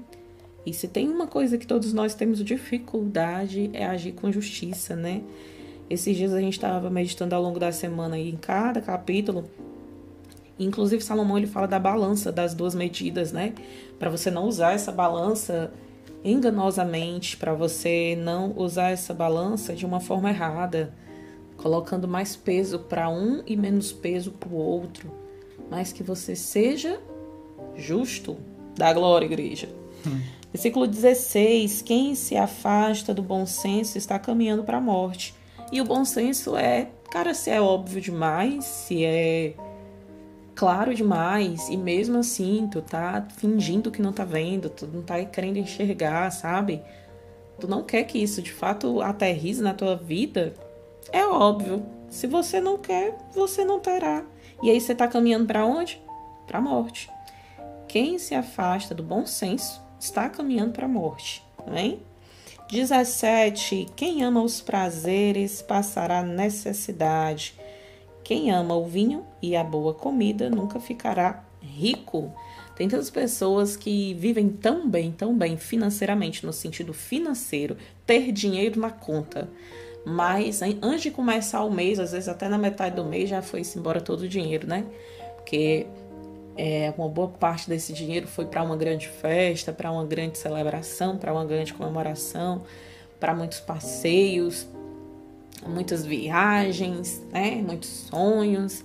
E 0.64 0.74
se 0.74 0.88
tem 0.88 1.08
uma 1.08 1.26
coisa 1.26 1.56
que 1.56 1.66
todos 1.66 1.92
nós 1.92 2.14
temos 2.14 2.44
dificuldade 2.44 3.70
é 3.72 3.86
agir 3.86 4.12
com 4.12 4.30
justiça, 4.30 4.94
né? 4.94 5.22
Esses 5.88 6.16
dias 6.16 6.32
a 6.32 6.40
gente 6.40 6.52
estava 6.52 6.90
meditando 6.90 7.34
ao 7.34 7.42
longo 7.42 7.58
da 7.58 7.72
semana 7.72 8.18
e 8.18 8.30
em 8.30 8.36
cada 8.36 8.80
capítulo, 8.80 9.50
inclusive 10.58 11.02
Salomão 11.02 11.38
ele 11.38 11.46
fala 11.46 11.66
da 11.66 11.78
balança 11.78 12.30
das 12.30 12.54
duas 12.54 12.74
medidas, 12.74 13.32
né? 13.32 13.54
Para 13.98 14.10
você 14.10 14.30
não 14.30 14.46
usar 14.46 14.72
essa 14.72 14.92
balança 14.92 15.72
enganosamente, 16.22 17.36
para 17.36 17.54
você 17.54 18.16
não 18.20 18.52
usar 18.56 18.90
essa 18.90 19.14
balança 19.14 19.74
de 19.74 19.86
uma 19.86 20.00
forma 20.00 20.28
errada 20.28 20.92
colocando 21.56 22.08
mais 22.08 22.36
peso 22.36 22.78
para 22.78 23.08
um 23.08 23.42
e 23.46 23.56
menos 23.56 23.92
peso 23.92 24.30
para 24.32 24.48
o 24.48 24.54
outro, 24.54 25.10
mas 25.70 25.92
que 25.92 26.02
você 26.02 26.34
seja 26.34 27.00
justo. 27.76 28.36
Da 28.76 28.92
glória, 28.92 29.26
igreja. 29.26 29.68
Hum. 30.06 30.20
Versículo 30.52 30.86
16: 30.86 31.82
Quem 31.82 32.14
se 32.14 32.36
afasta 32.36 33.14
do 33.14 33.22
bom 33.22 33.46
senso 33.46 33.96
está 33.96 34.18
caminhando 34.18 34.64
para 34.64 34.78
a 34.78 34.80
morte. 34.80 35.34
E 35.72 35.80
o 35.80 35.84
bom 35.84 36.04
senso 36.04 36.56
é, 36.56 36.88
cara, 37.10 37.32
se 37.32 37.50
é 37.50 37.60
óbvio 37.60 38.00
demais, 38.00 38.64
se 38.64 39.04
é 39.04 39.54
claro 40.54 40.92
demais, 40.94 41.68
e 41.68 41.76
mesmo 41.76 42.18
assim 42.18 42.68
tu 42.70 42.82
tá 42.82 43.26
fingindo 43.36 43.90
que 43.90 44.02
não 44.02 44.12
tá 44.12 44.24
vendo, 44.24 44.68
tu 44.68 44.86
não 44.86 45.02
tá 45.02 45.24
querendo 45.24 45.58
enxergar, 45.58 46.30
sabe? 46.30 46.82
Tu 47.60 47.68
não 47.68 47.84
quer 47.84 48.04
que 48.04 48.18
isso 48.18 48.42
de 48.42 48.52
fato 48.52 49.00
aterrize 49.00 49.62
na 49.62 49.72
tua 49.72 49.94
vida, 49.94 50.54
é 51.12 51.24
óbvio. 51.24 51.84
Se 52.08 52.26
você 52.26 52.60
não 52.60 52.76
quer, 52.76 53.16
você 53.32 53.64
não 53.64 53.78
terá. 53.78 54.24
E 54.62 54.68
aí 54.68 54.80
você 54.80 54.92
está 54.92 55.06
caminhando 55.06 55.46
para 55.46 55.64
onde? 55.64 56.02
Para 56.46 56.58
a 56.58 56.62
morte. 56.62 57.08
Quem 57.86 58.18
se 58.18 58.34
afasta 58.34 58.94
do 58.94 59.02
bom 59.02 59.24
senso 59.24 59.80
está 60.00 60.28
caminhando 60.28 60.72
para 60.72 60.86
a 60.86 60.88
morte. 60.88 61.42
Amém? 61.66 62.00
17. 62.70 63.88
Quem 63.94 64.22
ama 64.22 64.42
os 64.42 64.60
prazeres 64.60 65.60
passará 65.60 66.22
necessidade. 66.22 67.54
Quem 68.24 68.50
ama 68.50 68.76
o 68.76 68.86
vinho 68.86 69.26
e 69.42 69.56
a 69.56 69.64
boa 69.64 69.92
comida 69.92 70.48
nunca 70.48 70.80
ficará 70.80 71.44
rico. 71.60 72.32
Tem 72.76 72.88
tantas 72.88 73.10
pessoas 73.10 73.76
que 73.76 74.14
vivem 74.14 74.48
tão 74.48 74.88
bem, 74.88 75.12
tão 75.12 75.36
bem 75.36 75.56
financeiramente, 75.56 76.46
no 76.46 76.52
sentido 76.52 76.94
financeiro, 76.94 77.76
ter 78.06 78.32
dinheiro 78.32 78.80
na 78.80 78.90
conta, 78.90 79.50
mas 80.04 80.62
antes 80.62 81.02
de 81.02 81.10
começar 81.10 81.62
o 81.64 81.70
mês, 81.70 81.98
às 81.98 82.12
vezes 82.12 82.28
até 82.28 82.48
na 82.48 82.56
metade 82.56 82.96
do 82.96 83.04
mês 83.04 83.28
já 83.28 83.42
foi 83.42 83.62
embora 83.76 84.00
todo 84.00 84.22
o 84.22 84.28
dinheiro, 84.28 84.66
né? 84.66 84.86
Porque 85.36 85.86
é, 86.62 86.92
uma 86.98 87.08
boa 87.08 87.28
parte 87.28 87.70
desse 87.70 87.90
dinheiro 87.90 88.26
foi 88.26 88.44
para 88.44 88.62
uma 88.62 88.76
grande 88.76 89.08
festa, 89.08 89.72
para 89.72 89.90
uma 89.90 90.04
grande 90.04 90.36
celebração, 90.36 91.16
para 91.16 91.32
uma 91.32 91.42
grande 91.42 91.72
comemoração, 91.72 92.64
para 93.18 93.34
muitos 93.34 93.60
passeios, 93.60 94.68
muitas 95.66 96.04
viagens, 96.04 97.22
né? 97.32 97.62
Muitos 97.66 97.88
sonhos. 98.10 98.84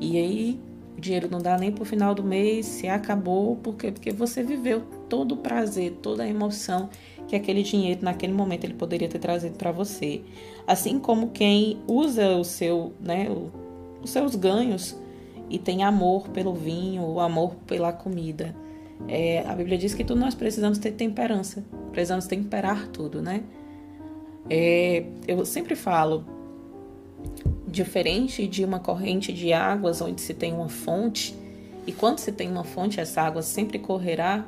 E 0.00 0.18
aí 0.18 0.60
o 0.98 1.00
dinheiro 1.00 1.28
não 1.30 1.38
dá 1.38 1.56
nem 1.56 1.70
para 1.70 1.82
o 1.82 1.86
final 1.86 2.12
do 2.12 2.24
mês, 2.24 2.66
se 2.66 2.88
acabou, 2.88 3.54
porque 3.54 3.92
porque 3.92 4.10
você 4.10 4.42
viveu 4.42 4.80
todo 5.08 5.36
o 5.36 5.36
prazer, 5.36 5.92
toda 6.02 6.24
a 6.24 6.28
emoção 6.28 6.90
que 7.28 7.36
aquele 7.36 7.62
dinheiro 7.62 8.00
naquele 8.02 8.32
momento 8.32 8.64
ele 8.64 8.74
poderia 8.74 9.08
ter 9.08 9.20
trazido 9.20 9.56
para 9.56 9.70
você. 9.70 10.22
Assim 10.66 10.98
como 10.98 11.30
quem 11.30 11.80
usa 11.86 12.36
o 12.36 12.42
seu, 12.42 12.94
né, 13.00 13.28
os 14.02 14.10
seus 14.10 14.34
ganhos 14.34 15.00
e 15.52 15.58
tem 15.58 15.84
amor 15.84 16.28
pelo 16.30 16.54
vinho, 16.54 17.02
o 17.02 17.20
amor 17.20 17.54
pela 17.66 17.92
comida. 17.92 18.56
É, 19.06 19.40
a 19.46 19.54
Bíblia 19.54 19.76
diz 19.76 19.94
que 19.94 20.02
tudo 20.02 20.20
nós 20.20 20.34
precisamos 20.34 20.78
ter 20.78 20.92
temperança, 20.92 21.64
precisamos 21.90 22.26
temperar 22.26 22.88
tudo, 22.88 23.20
né? 23.20 23.42
É, 24.48 25.04
eu 25.28 25.44
sempre 25.44 25.76
falo, 25.76 26.24
diferente 27.68 28.46
de 28.48 28.64
uma 28.64 28.80
corrente 28.80 29.32
de 29.32 29.52
águas 29.52 30.00
onde 30.00 30.20
se 30.20 30.34
tem 30.34 30.52
uma 30.52 30.68
fonte, 30.68 31.36
e 31.86 31.92
quando 31.92 32.18
se 32.18 32.32
tem 32.32 32.50
uma 32.50 32.64
fonte, 32.64 32.98
essa 32.98 33.22
água 33.22 33.42
sempre 33.42 33.78
correrá 33.78 34.46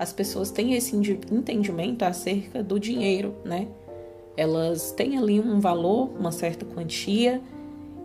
as 0.00 0.14
pessoas 0.14 0.50
têm 0.50 0.72
esse 0.72 0.96
entendimento 0.96 2.04
acerca 2.04 2.62
do 2.62 2.80
dinheiro, 2.80 3.34
né? 3.44 3.68
Elas 4.34 4.92
têm 4.92 5.18
ali 5.18 5.38
um 5.38 5.60
valor, 5.60 6.10
uma 6.18 6.32
certa 6.32 6.64
quantia, 6.64 7.38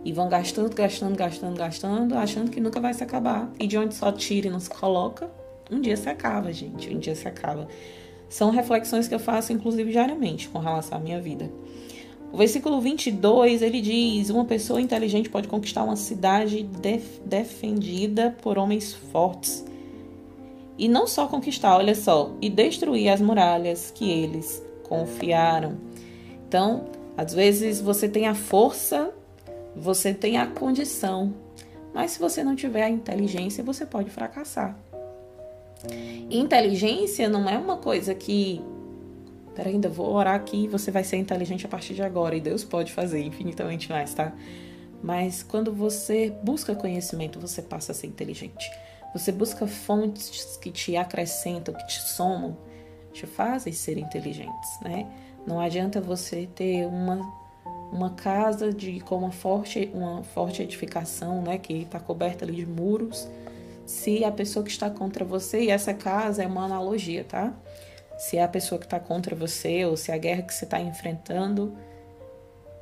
e 0.06 0.12
vão 0.12 0.28
gastando, 0.28 0.72
gastando, 0.72 1.16
gastando, 1.16 1.56
gastando, 1.58 2.14
achando 2.16 2.48
que 2.48 2.60
nunca 2.60 2.78
vai 2.78 2.94
se 2.94 3.02
acabar. 3.02 3.50
E 3.58 3.66
de 3.66 3.76
onde 3.76 3.92
só 3.92 4.12
tira 4.12 4.46
e 4.46 4.50
não 4.50 4.60
se 4.60 4.70
coloca, 4.70 5.28
um 5.68 5.80
dia 5.80 5.96
se 5.96 6.08
acaba, 6.08 6.52
gente. 6.52 6.94
Um 6.94 7.00
dia 7.00 7.16
se 7.16 7.26
acaba. 7.26 7.66
São 8.28 8.50
reflexões 8.50 9.08
que 9.08 9.14
eu 9.16 9.18
faço, 9.18 9.52
inclusive, 9.52 9.90
diariamente 9.90 10.48
com 10.48 10.60
relação 10.60 10.98
à 10.98 11.00
minha 11.00 11.20
vida. 11.20 11.50
O 12.32 12.36
versículo 12.36 12.80
22, 12.80 13.62
ele 13.62 13.80
diz: 13.80 14.30
Uma 14.30 14.44
pessoa 14.44 14.80
inteligente 14.80 15.28
pode 15.28 15.48
conquistar 15.48 15.82
uma 15.82 15.96
cidade 15.96 16.62
def 16.62 17.18
defendida 17.24 18.36
por 18.40 18.58
homens 18.58 18.94
fortes. 18.94 19.64
E 20.78 20.86
não 20.86 21.08
só 21.08 21.26
conquistar, 21.26 21.76
olha 21.76 21.96
só, 21.96 22.30
e 22.40 22.48
destruir 22.48 23.08
as 23.08 23.20
muralhas 23.20 23.90
que 23.90 24.08
eles 24.08 24.62
confiaram. 24.84 25.78
Então, 26.46 26.84
às 27.16 27.34
vezes 27.34 27.80
você 27.80 28.08
tem 28.08 28.28
a 28.28 28.34
força, 28.34 29.12
você 29.76 30.14
tem 30.14 30.38
a 30.38 30.46
condição, 30.46 31.34
mas 31.92 32.12
se 32.12 32.18
você 32.18 32.42
não 32.42 32.56
tiver 32.56 32.82
a 32.82 32.90
inteligência, 32.90 33.62
você 33.62 33.84
pode 33.84 34.10
fracassar. 34.10 34.76
Inteligência 36.30 37.28
não 37.28 37.48
é 37.48 37.58
uma 37.58 37.76
coisa 37.76 38.14
que. 38.14 38.62
Peraí, 39.54 39.74
ainda 39.74 39.88
vou 39.88 40.12
orar 40.12 40.34
aqui 40.34 40.68
você 40.68 40.90
vai 40.90 41.02
ser 41.02 41.16
inteligente 41.16 41.64
a 41.64 41.68
partir 41.68 41.94
de 41.94 42.02
agora. 42.02 42.34
E 42.34 42.40
Deus 42.40 42.64
pode 42.64 42.92
fazer 42.92 43.22
infinitamente 43.22 43.90
mais, 43.90 44.12
tá? 44.12 44.32
Mas 45.02 45.42
quando 45.42 45.72
você 45.72 46.34
busca 46.42 46.74
conhecimento, 46.74 47.38
você 47.38 47.62
passa 47.62 47.92
a 47.92 47.94
ser 47.94 48.06
inteligente. 48.06 48.70
Você 49.14 49.30
busca 49.32 49.66
fontes 49.66 50.58
que 50.60 50.70
te 50.70 50.96
acrescentam, 50.96 51.74
que 51.74 51.86
te 51.86 52.02
somam, 52.02 52.56
te 53.12 53.26
fazem 53.26 53.72
ser 53.72 53.98
inteligentes, 53.98 54.80
né? 54.82 55.06
Não 55.46 55.60
adianta 55.60 56.00
você 56.00 56.48
ter 56.54 56.86
uma, 56.86 57.20
uma 57.92 58.10
casa 58.10 58.72
de 58.72 59.00
com 59.00 59.16
uma 59.16 59.32
forte, 59.32 59.90
uma 59.94 60.22
forte 60.22 60.62
edificação, 60.62 61.42
né, 61.42 61.58
que 61.58 61.82
está 61.82 62.00
coberta 62.00 62.44
ali 62.44 62.54
de 62.54 62.66
muros, 62.66 63.28
se 63.84 64.24
a 64.24 64.32
pessoa 64.32 64.64
que 64.64 64.70
está 64.70 64.90
contra 64.90 65.24
você, 65.24 65.64
e 65.64 65.70
essa 65.70 65.94
casa 65.94 66.42
é 66.42 66.46
uma 66.46 66.64
analogia, 66.64 67.24
tá? 67.24 67.54
Se 68.18 68.36
é 68.36 68.42
a 68.42 68.48
pessoa 68.48 68.78
que 68.78 68.86
está 68.86 68.98
contra 68.98 69.36
você 69.36 69.84
ou 69.84 69.96
se 69.96 70.10
é 70.10 70.14
a 70.14 70.18
guerra 70.18 70.42
que 70.42 70.52
você 70.52 70.64
está 70.64 70.80
enfrentando, 70.80 71.76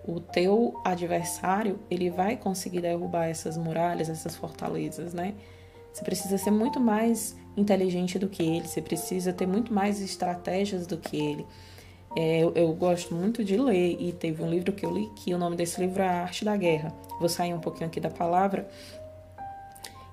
o 0.06 0.20
teu 0.20 0.80
adversário 0.84 1.78
ele 1.90 2.10
vai 2.10 2.36
conseguir 2.36 2.80
derrubar 2.80 3.26
essas 3.26 3.56
muralhas, 3.56 4.08
essas 4.08 4.34
fortalezas, 4.34 5.12
né? 5.12 5.34
Você 5.92 6.04
precisa 6.04 6.38
ser 6.38 6.50
muito 6.50 6.80
mais 6.80 7.36
inteligente 7.56 8.18
do 8.18 8.28
que 8.28 8.42
ele, 8.42 8.66
você 8.66 8.82
precisa 8.82 9.32
ter 9.32 9.46
muito 9.46 9.72
mais 9.72 10.00
estratégias 10.00 10.86
do 10.86 10.96
que 10.96 11.16
ele. 11.16 11.46
É, 12.16 12.42
eu, 12.42 12.52
eu, 12.54 12.72
gosto 12.72 13.12
muito 13.12 13.42
de 13.42 13.56
ler 13.56 13.96
e 13.98 14.12
teve 14.12 14.42
um 14.42 14.48
livro 14.48 14.72
que 14.72 14.86
eu 14.86 14.90
li 14.90 15.10
que 15.16 15.34
o 15.34 15.38
nome 15.38 15.56
desse 15.56 15.80
livro 15.80 16.00
é 16.00 16.06
A 16.06 16.22
Arte 16.22 16.44
da 16.44 16.56
Guerra. 16.56 16.94
Vou 17.18 17.28
sair 17.28 17.52
um 17.52 17.58
pouquinho 17.58 17.86
aqui 17.86 17.98
da 17.98 18.10
palavra. 18.10 18.68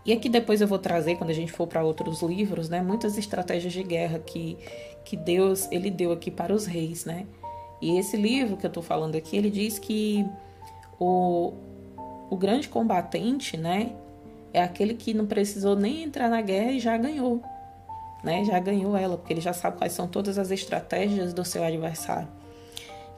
E 0.03 0.11
aqui 0.11 0.27
depois 0.27 0.61
eu 0.61 0.67
vou 0.67 0.79
trazer, 0.79 1.15
quando 1.15 1.29
a 1.29 1.33
gente 1.33 1.51
for 1.51 1.67
para 1.67 1.83
outros 1.83 2.23
livros, 2.23 2.69
né, 2.69 2.81
muitas 2.81 3.17
estratégias 3.19 3.71
de 3.71 3.83
guerra 3.83 4.17
que, 4.17 4.57
que 5.05 5.15
Deus 5.15 5.67
ele 5.71 5.91
deu 5.91 6.11
aqui 6.11 6.31
para 6.31 6.53
os 6.53 6.65
reis, 6.65 7.05
né? 7.05 7.27
E 7.79 7.97
esse 7.99 8.17
livro 8.17 8.57
que 8.57 8.65
eu 8.65 8.69
estou 8.69 8.81
falando 8.81 9.15
aqui, 9.15 9.37
ele 9.37 9.51
diz 9.51 9.77
que 9.77 10.25
o, 10.99 11.53
o 12.31 12.35
grande 12.35 12.67
combatente, 12.67 13.57
né, 13.57 13.91
é 14.51 14.61
aquele 14.63 14.95
que 14.95 15.13
não 15.13 15.27
precisou 15.27 15.75
nem 15.75 16.03
entrar 16.03 16.29
na 16.29 16.41
guerra 16.41 16.71
e 16.71 16.79
já 16.79 16.97
ganhou. 16.97 17.41
Né? 18.23 18.45
Já 18.45 18.59
ganhou 18.59 18.95
ela, 18.95 19.17
porque 19.17 19.33
ele 19.33 19.41
já 19.41 19.53
sabe 19.53 19.77
quais 19.77 19.93
são 19.93 20.07
todas 20.07 20.37
as 20.37 20.51
estratégias 20.51 21.33
do 21.33 21.43
seu 21.43 21.63
adversário. 21.63 22.27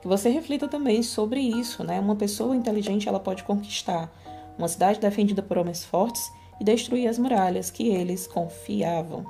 Que 0.02 0.08
você 0.08 0.30
reflita 0.30 0.68
também 0.68 1.02
sobre 1.04 1.40
isso, 1.40 1.84
né? 1.84 2.00
Uma 2.00 2.16
pessoa 2.16 2.56
inteligente 2.56 3.08
ela 3.08 3.20
pode 3.20 3.44
conquistar 3.44 4.12
uma 4.58 4.68
cidade 4.68 5.00
defendida 5.00 5.42
por 5.42 5.58
homens 5.58 5.84
fortes 5.84 6.32
e 6.60 6.64
destruir 6.64 7.08
as 7.08 7.18
muralhas 7.18 7.72
que 7.72 7.88
eles 7.88 8.28
confiavam. 8.28 9.26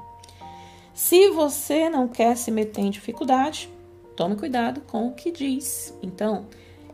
Se 0.94 1.30
você 1.30 1.90
não 1.90 2.08
quer 2.08 2.38
se 2.38 2.52
meter 2.52 2.82
em 2.82 2.90
dificuldade, 2.90 3.70
tome 4.16 4.36
cuidado 4.36 4.82
com 4.82 5.08
o 5.08 5.14
que 5.14 5.32
diz. 5.32 5.98
Então, 6.04 6.46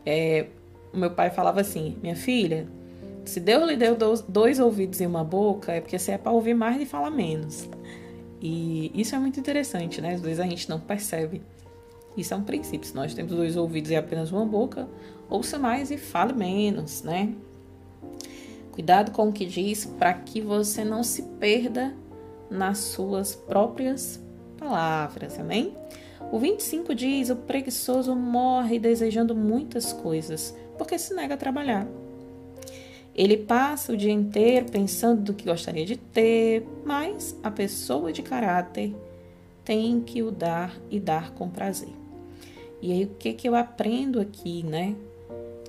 é, 0.06 0.46
meu 0.92 1.10
pai 1.10 1.30
falava 1.30 1.60
assim: 1.60 1.96
minha 2.02 2.16
filha, 2.16 2.66
se 3.24 3.40
Deus 3.40 3.68
lhe 3.68 3.76
deu 3.76 3.96
dois 4.28 4.58
ouvidos 4.58 5.00
e 5.00 5.06
uma 5.06 5.22
boca, 5.22 5.72
é 5.72 5.80
porque 5.80 5.98
você 5.98 6.12
é 6.12 6.18
para 6.18 6.32
ouvir 6.32 6.54
mais 6.54 6.80
e 6.80 6.86
falar 6.86 7.10
menos. 7.10 7.68
E 8.40 8.90
isso 8.94 9.14
é 9.14 9.18
muito 9.18 9.38
interessante, 9.38 10.00
né? 10.00 10.14
Às 10.14 10.20
vezes 10.20 10.40
a 10.40 10.44
gente 10.44 10.68
não 10.68 10.80
percebe. 10.80 11.42
Isso 12.16 12.32
é 12.34 12.36
um 12.36 12.42
princípio. 12.42 12.88
Se 12.88 12.94
nós 12.94 13.14
temos 13.14 13.32
dois 13.32 13.56
ouvidos 13.56 13.90
e 13.90 13.96
apenas 13.96 14.32
uma 14.32 14.44
boca, 14.44 14.88
ouça 15.28 15.58
mais 15.58 15.90
e 15.90 15.98
fale 15.98 16.32
menos, 16.32 17.02
né? 17.02 17.34
Cuidado 18.72 19.10
com 19.10 19.28
o 19.28 19.32
que 19.32 19.44
diz 19.44 19.84
para 19.84 20.14
que 20.14 20.40
você 20.40 20.84
não 20.84 21.02
se 21.02 21.22
perda 21.38 21.94
nas 22.50 22.78
suas 22.78 23.34
próprias 23.34 24.20
palavras, 24.58 25.38
amém? 25.38 25.74
O 26.32 26.38
25 26.38 26.94
diz: 26.94 27.30
O 27.30 27.36
preguiçoso 27.36 28.14
morre 28.14 28.78
desejando 28.78 29.34
muitas 29.34 29.92
coisas, 29.92 30.56
porque 30.78 30.98
se 30.98 31.14
nega 31.14 31.34
a 31.34 31.38
trabalhar. 31.38 31.86
Ele 33.14 33.36
passa 33.36 33.92
o 33.92 33.96
dia 33.96 34.12
inteiro 34.12 34.66
pensando 34.70 35.22
do 35.22 35.34
que 35.34 35.44
gostaria 35.44 35.84
de 35.84 35.96
ter, 35.96 36.66
mas 36.84 37.36
a 37.42 37.50
pessoa 37.50 38.12
de 38.12 38.22
caráter 38.22 38.94
tem 39.64 40.00
que 40.00 40.22
o 40.22 40.30
dar 40.30 40.76
e 40.90 40.98
dar 40.98 41.32
com 41.32 41.48
prazer. 41.48 41.94
E 42.80 42.92
aí 42.92 43.04
o 43.04 43.08
que 43.08 43.32
que 43.32 43.48
eu 43.48 43.54
aprendo 43.54 44.20
aqui, 44.20 44.62
né? 44.62 44.96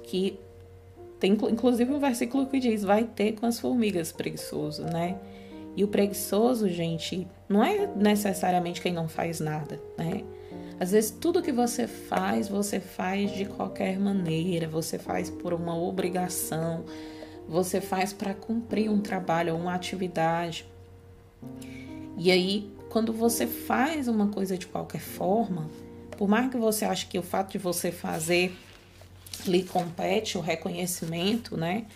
Que 0.03 0.39
tem 1.19 1.33
inclusive 1.33 1.91
um 1.93 1.99
versículo 1.99 2.47
que 2.47 2.59
diz: 2.59 2.83
vai 2.83 3.03
ter 3.03 3.33
com 3.33 3.45
as 3.45 3.59
formigas 3.59 4.11
preguiçoso, 4.11 4.83
né? 4.83 5.17
E 5.75 5.83
o 5.83 5.87
preguiçoso, 5.87 6.67
gente, 6.67 7.27
não 7.47 7.63
é 7.63 7.87
necessariamente 7.95 8.81
quem 8.81 8.91
não 8.91 9.07
faz 9.07 9.39
nada, 9.39 9.79
né? 9.97 10.23
Às 10.79 10.91
vezes 10.91 11.11
tudo 11.11 11.41
que 11.41 11.51
você 11.51 11.85
faz, 11.85 12.47
você 12.47 12.79
faz 12.79 13.31
de 13.31 13.45
qualquer 13.45 13.99
maneira, 13.99 14.67
você 14.67 14.97
faz 14.97 15.29
por 15.29 15.53
uma 15.53 15.77
obrigação, 15.77 16.83
você 17.51 17.81
faz 17.81 18.13
para 18.13 18.33
cumprir 18.33 18.89
um 18.89 19.01
trabalho, 19.01 19.57
uma 19.57 19.75
atividade. 19.75 20.65
E 22.17 22.31
aí, 22.31 22.71
quando 22.89 23.11
você 23.11 23.45
faz 23.45 24.07
uma 24.07 24.27
coisa 24.29 24.57
de 24.57 24.65
qualquer 24.65 25.01
forma, 25.01 25.69
por 26.17 26.29
mais 26.29 26.49
que 26.49 26.55
você 26.55 26.85
ache 26.85 27.07
que 27.07 27.19
o 27.19 27.21
fato 27.21 27.51
de 27.51 27.57
você 27.57 27.91
fazer 27.91 28.55
lhe 29.45 29.63
compete 29.63 30.37
o 30.37 30.41
reconhecimento, 30.41 31.57
né? 31.57 31.87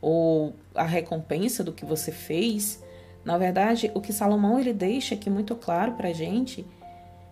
Ou 0.00 0.54
a 0.72 0.84
recompensa 0.84 1.64
do 1.64 1.72
que 1.72 1.84
você 1.84 2.12
fez, 2.12 2.80
na 3.24 3.36
verdade, 3.36 3.90
o 3.94 4.00
que 4.00 4.12
Salomão 4.12 4.60
ele 4.60 4.72
deixa 4.72 5.16
aqui 5.16 5.28
muito 5.28 5.56
claro 5.56 5.92
para 5.94 6.12
gente 6.12 6.64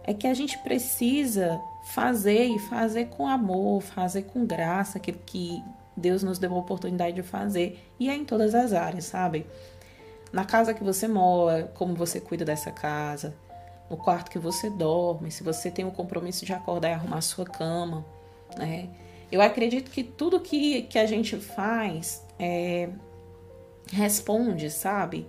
é 0.02 0.12
que 0.12 0.26
a 0.26 0.34
gente 0.34 0.58
precisa 0.58 1.60
fazer 1.94 2.44
e 2.46 2.58
fazer 2.58 3.06
com 3.06 3.28
amor, 3.28 3.82
fazer 3.82 4.22
com 4.22 4.44
graça 4.44 4.98
aquilo 4.98 5.20
que 5.24 5.62
Deus 5.96 6.22
nos 6.22 6.38
deu 6.38 6.54
a 6.54 6.58
oportunidade 6.58 7.14
de 7.14 7.22
fazer. 7.22 7.78
E 7.98 8.08
é 8.08 8.14
em 8.14 8.24
todas 8.24 8.54
as 8.54 8.72
áreas, 8.72 9.04
sabe? 9.04 9.46
Na 10.32 10.44
casa 10.44 10.72
que 10.72 10.82
você 10.82 11.06
mora, 11.06 11.70
como 11.74 11.94
você 11.94 12.20
cuida 12.20 12.44
dessa 12.44 12.70
casa, 12.70 13.34
no 13.90 13.96
quarto 13.96 14.30
que 14.30 14.38
você 14.38 14.70
dorme, 14.70 15.30
se 15.30 15.42
você 15.42 15.70
tem 15.70 15.84
o 15.84 15.90
compromisso 15.90 16.46
de 16.46 16.52
acordar 16.52 16.88
e 16.88 16.92
arrumar 16.94 17.20
sua 17.20 17.44
cama, 17.44 18.04
né? 18.56 18.88
Eu 19.30 19.40
acredito 19.40 19.90
que 19.90 20.02
tudo 20.02 20.40
que, 20.40 20.82
que 20.82 20.98
a 20.98 21.06
gente 21.06 21.36
faz 21.36 22.22
é, 22.38 22.90
responde, 23.90 24.70
sabe? 24.70 25.26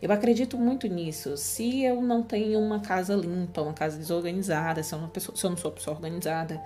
Eu 0.00 0.12
acredito 0.12 0.56
muito 0.56 0.86
nisso. 0.86 1.36
Se 1.36 1.82
eu 1.82 2.00
não 2.00 2.22
tenho 2.22 2.60
uma 2.60 2.80
casa 2.80 3.14
limpa, 3.14 3.62
uma 3.62 3.72
casa 3.72 3.96
desorganizada, 3.96 4.82
se 4.82 4.94
eu 4.94 5.00
não 5.00 5.10
sou 5.34 5.50
uma 5.50 5.72
pessoa 5.72 5.96
organizada, 5.96 6.60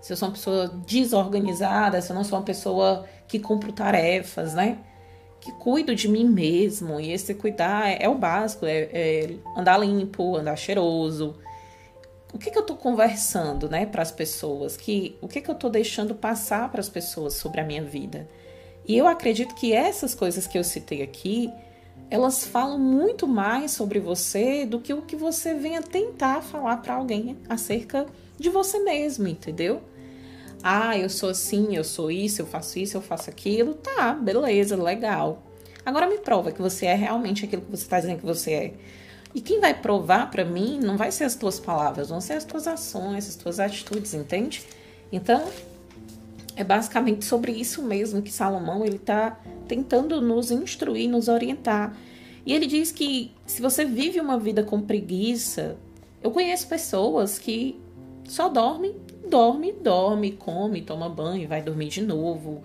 se 0.00 0.12
eu 0.12 0.16
sou 0.16 0.28
uma 0.28 0.34
pessoa 0.34 0.68
desorganizada, 0.86 2.00
se 2.00 2.10
eu 2.10 2.16
não 2.16 2.24
sou 2.24 2.38
uma 2.38 2.44
pessoa 2.44 3.04
que 3.26 3.38
cumpro 3.38 3.72
tarefas, 3.72 4.54
né? 4.54 4.78
Que 5.40 5.52
cuido 5.52 5.94
de 5.94 6.08
mim 6.08 6.24
mesmo. 6.24 7.00
E 7.00 7.12
esse 7.12 7.34
cuidar 7.34 7.88
é, 7.88 7.98
é 8.02 8.08
o 8.08 8.14
básico, 8.14 8.66
é, 8.66 8.88
é, 8.92 9.36
andar 9.56 9.78
limpo, 9.78 10.36
andar 10.36 10.56
cheiroso. 10.56 11.36
O 12.32 12.38
que, 12.38 12.50
que 12.50 12.58
eu 12.58 12.64
tô 12.64 12.76
conversando, 12.76 13.68
né, 13.68 13.86
para 13.86 14.02
as 14.02 14.12
pessoas? 14.12 14.76
Que, 14.76 15.16
o 15.20 15.28
que, 15.28 15.40
que 15.40 15.50
eu 15.50 15.54
tô 15.54 15.68
deixando 15.70 16.14
passar 16.14 16.70
para 16.70 16.80
as 16.80 16.88
pessoas 16.88 17.34
sobre 17.34 17.60
a 17.60 17.64
minha 17.64 17.82
vida? 17.82 18.28
E 18.86 18.96
eu 18.96 19.06
acredito 19.06 19.54
que 19.54 19.72
essas 19.72 20.14
coisas 20.14 20.46
que 20.46 20.58
eu 20.58 20.64
citei 20.64 21.02
aqui, 21.02 21.50
elas 22.10 22.46
falam 22.46 22.78
muito 22.78 23.26
mais 23.26 23.72
sobre 23.72 23.98
você 23.98 24.64
do 24.64 24.80
que 24.80 24.92
o 24.94 25.02
que 25.02 25.16
você 25.16 25.54
venha 25.54 25.82
tentar 25.82 26.42
falar 26.42 26.78
para 26.78 26.94
alguém 26.94 27.36
acerca 27.48 28.04
de 28.04 28.27
você 28.46 28.78
mesmo, 28.80 29.26
entendeu? 29.26 29.80
Ah, 30.62 30.98
eu 30.98 31.08
sou 31.08 31.30
assim, 31.30 31.74
eu 31.74 31.84
sou 31.84 32.10
isso, 32.10 32.42
eu 32.42 32.46
faço 32.46 32.78
isso, 32.78 32.96
eu 32.96 33.00
faço 33.00 33.30
aquilo. 33.30 33.74
Tá, 33.74 34.12
beleza, 34.12 34.76
legal. 34.76 35.42
Agora 35.84 36.06
me 36.06 36.18
prova 36.18 36.52
que 36.52 36.60
você 36.60 36.86
é 36.86 36.94
realmente 36.94 37.44
aquilo 37.44 37.62
que 37.62 37.70
você 37.70 37.84
está 37.84 37.98
dizendo 37.98 38.18
que 38.18 38.26
você 38.26 38.52
é. 38.52 38.74
E 39.34 39.40
quem 39.40 39.60
vai 39.60 39.72
provar 39.72 40.30
para 40.30 40.44
mim 40.44 40.78
não 40.80 40.96
vai 40.96 41.10
ser 41.10 41.24
as 41.24 41.34
tuas 41.34 41.58
palavras, 41.58 42.08
vão 42.08 42.20
ser 42.20 42.34
as 42.34 42.44
tuas 42.44 42.66
ações, 42.66 43.28
as 43.28 43.36
tuas 43.36 43.60
atitudes, 43.60 44.14
entende? 44.14 44.64
Então, 45.12 45.44
é 46.56 46.64
basicamente 46.64 47.24
sobre 47.24 47.52
isso 47.52 47.82
mesmo 47.82 48.20
que 48.20 48.32
Salomão 48.32 48.84
ele 48.84 48.96
está 48.96 49.38
tentando 49.66 50.20
nos 50.20 50.50
instruir, 50.50 51.08
nos 51.08 51.28
orientar. 51.28 51.96
E 52.44 52.52
ele 52.52 52.66
diz 52.66 52.90
que 52.90 53.30
se 53.46 53.62
você 53.62 53.84
vive 53.84 54.20
uma 54.20 54.38
vida 54.38 54.62
com 54.62 54.80
preguiça, 54.80 55.76
eu 56.22 56.30
conheço 56.30 56.66
pessoas 56.66 57.38
que 57.38 57.78
só 58.28 58.48
dormem, 58.48 58.94
dorme, 59.28 59.72
dorme, 59.72 60.32
come, 60.32 60.82
toma 60.82 61.08
banho, 61.08 61.48
vai 61.48 61.62
dormir 61.62 61.88
de 61.88 62.02
novo 62.02 62.62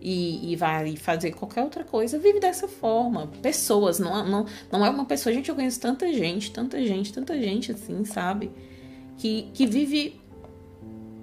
e, 0.00 0.52
e, 0.52 0.56
vai 0.56 0.96
fazer 0.96 1.32
qualquer 1.32 1.62
outra 1.62 1.82
coisa, 1.82 2.18
vive 2.18 2.38
dessa 2.38 2.68
forma. 2.68 3.28
Pessoas, 3.40 3.98
não, 3.98 4.26
não, 4.26 4.46
não 4.70 4.84
é 4.84 4.90
uma 4.90 5.06
pessoa. 5.06 5.32
Gente, 5.32 5.48
eu 5.48 5.54
conheço 5.54 5.80
tanta 5.80 6.12
gente, 6.12 6.50
tanta 6.52 6.84
gente, 6.84 7.10
tanta 7.10 7.40
gente 7.40 7.72
assim, 7.72 8.04
sabe? 8.04 8.50
Que, 9.16 9.48
que 9.54 9.66
vive 9.66 10.20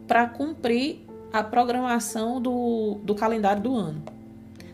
para 0.08 0.26
cumprir 0.28 1.06
a 1.32 1.44
programação 1.44 2.42
do, 2.42 3.00
do 3.04 3.14
calendário 3.14 3.62
do 3.62 3.76
ano. 3.76 4.04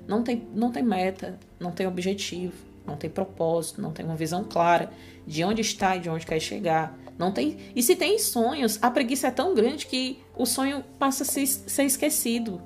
Não 0.07 0.23
tem, 0.23 0.47
não 0.55 0.71
tem 0.71 0.83
meta, 0.83 1.37
não 1.59 1.71
tem 1.71 1.85
objetivo, 1.85 2.55
não 2.85 2.95
tem 2.95 3.09
propósito, 3.09 3.81
não 3.81 3.91
tem 3.91 4.05
uma 4.05 4.15
visão 4.15 4.45
clara 4.45 4.89
de 5.25 5.43
onde 5.43 5.61
está 5.61 5.97
e 5.97 5.99
de 5.99 6.09
onde 6.09 6.25
quer 6.25 6.39
chegar. 6.39 6.97
Não 7.17 7.31
tem. 7.31 7.57
E 7.75 7.81
se 7.81 7.95
tem 7.95 8.19
sonhos, 8.19 8.77
a 8.81 8.91
preguiça 8.91 9.27
é 9.27 9.31
tão 9.31 9.55
grande 9.55 9.87
que 9.87 10.19
o 10.35 10.45
sonho 10.45 10.83
passa 10.99 11.23
a 11.23 11.25
ser, 11.25 11.83
esquecido, 11.83 12.61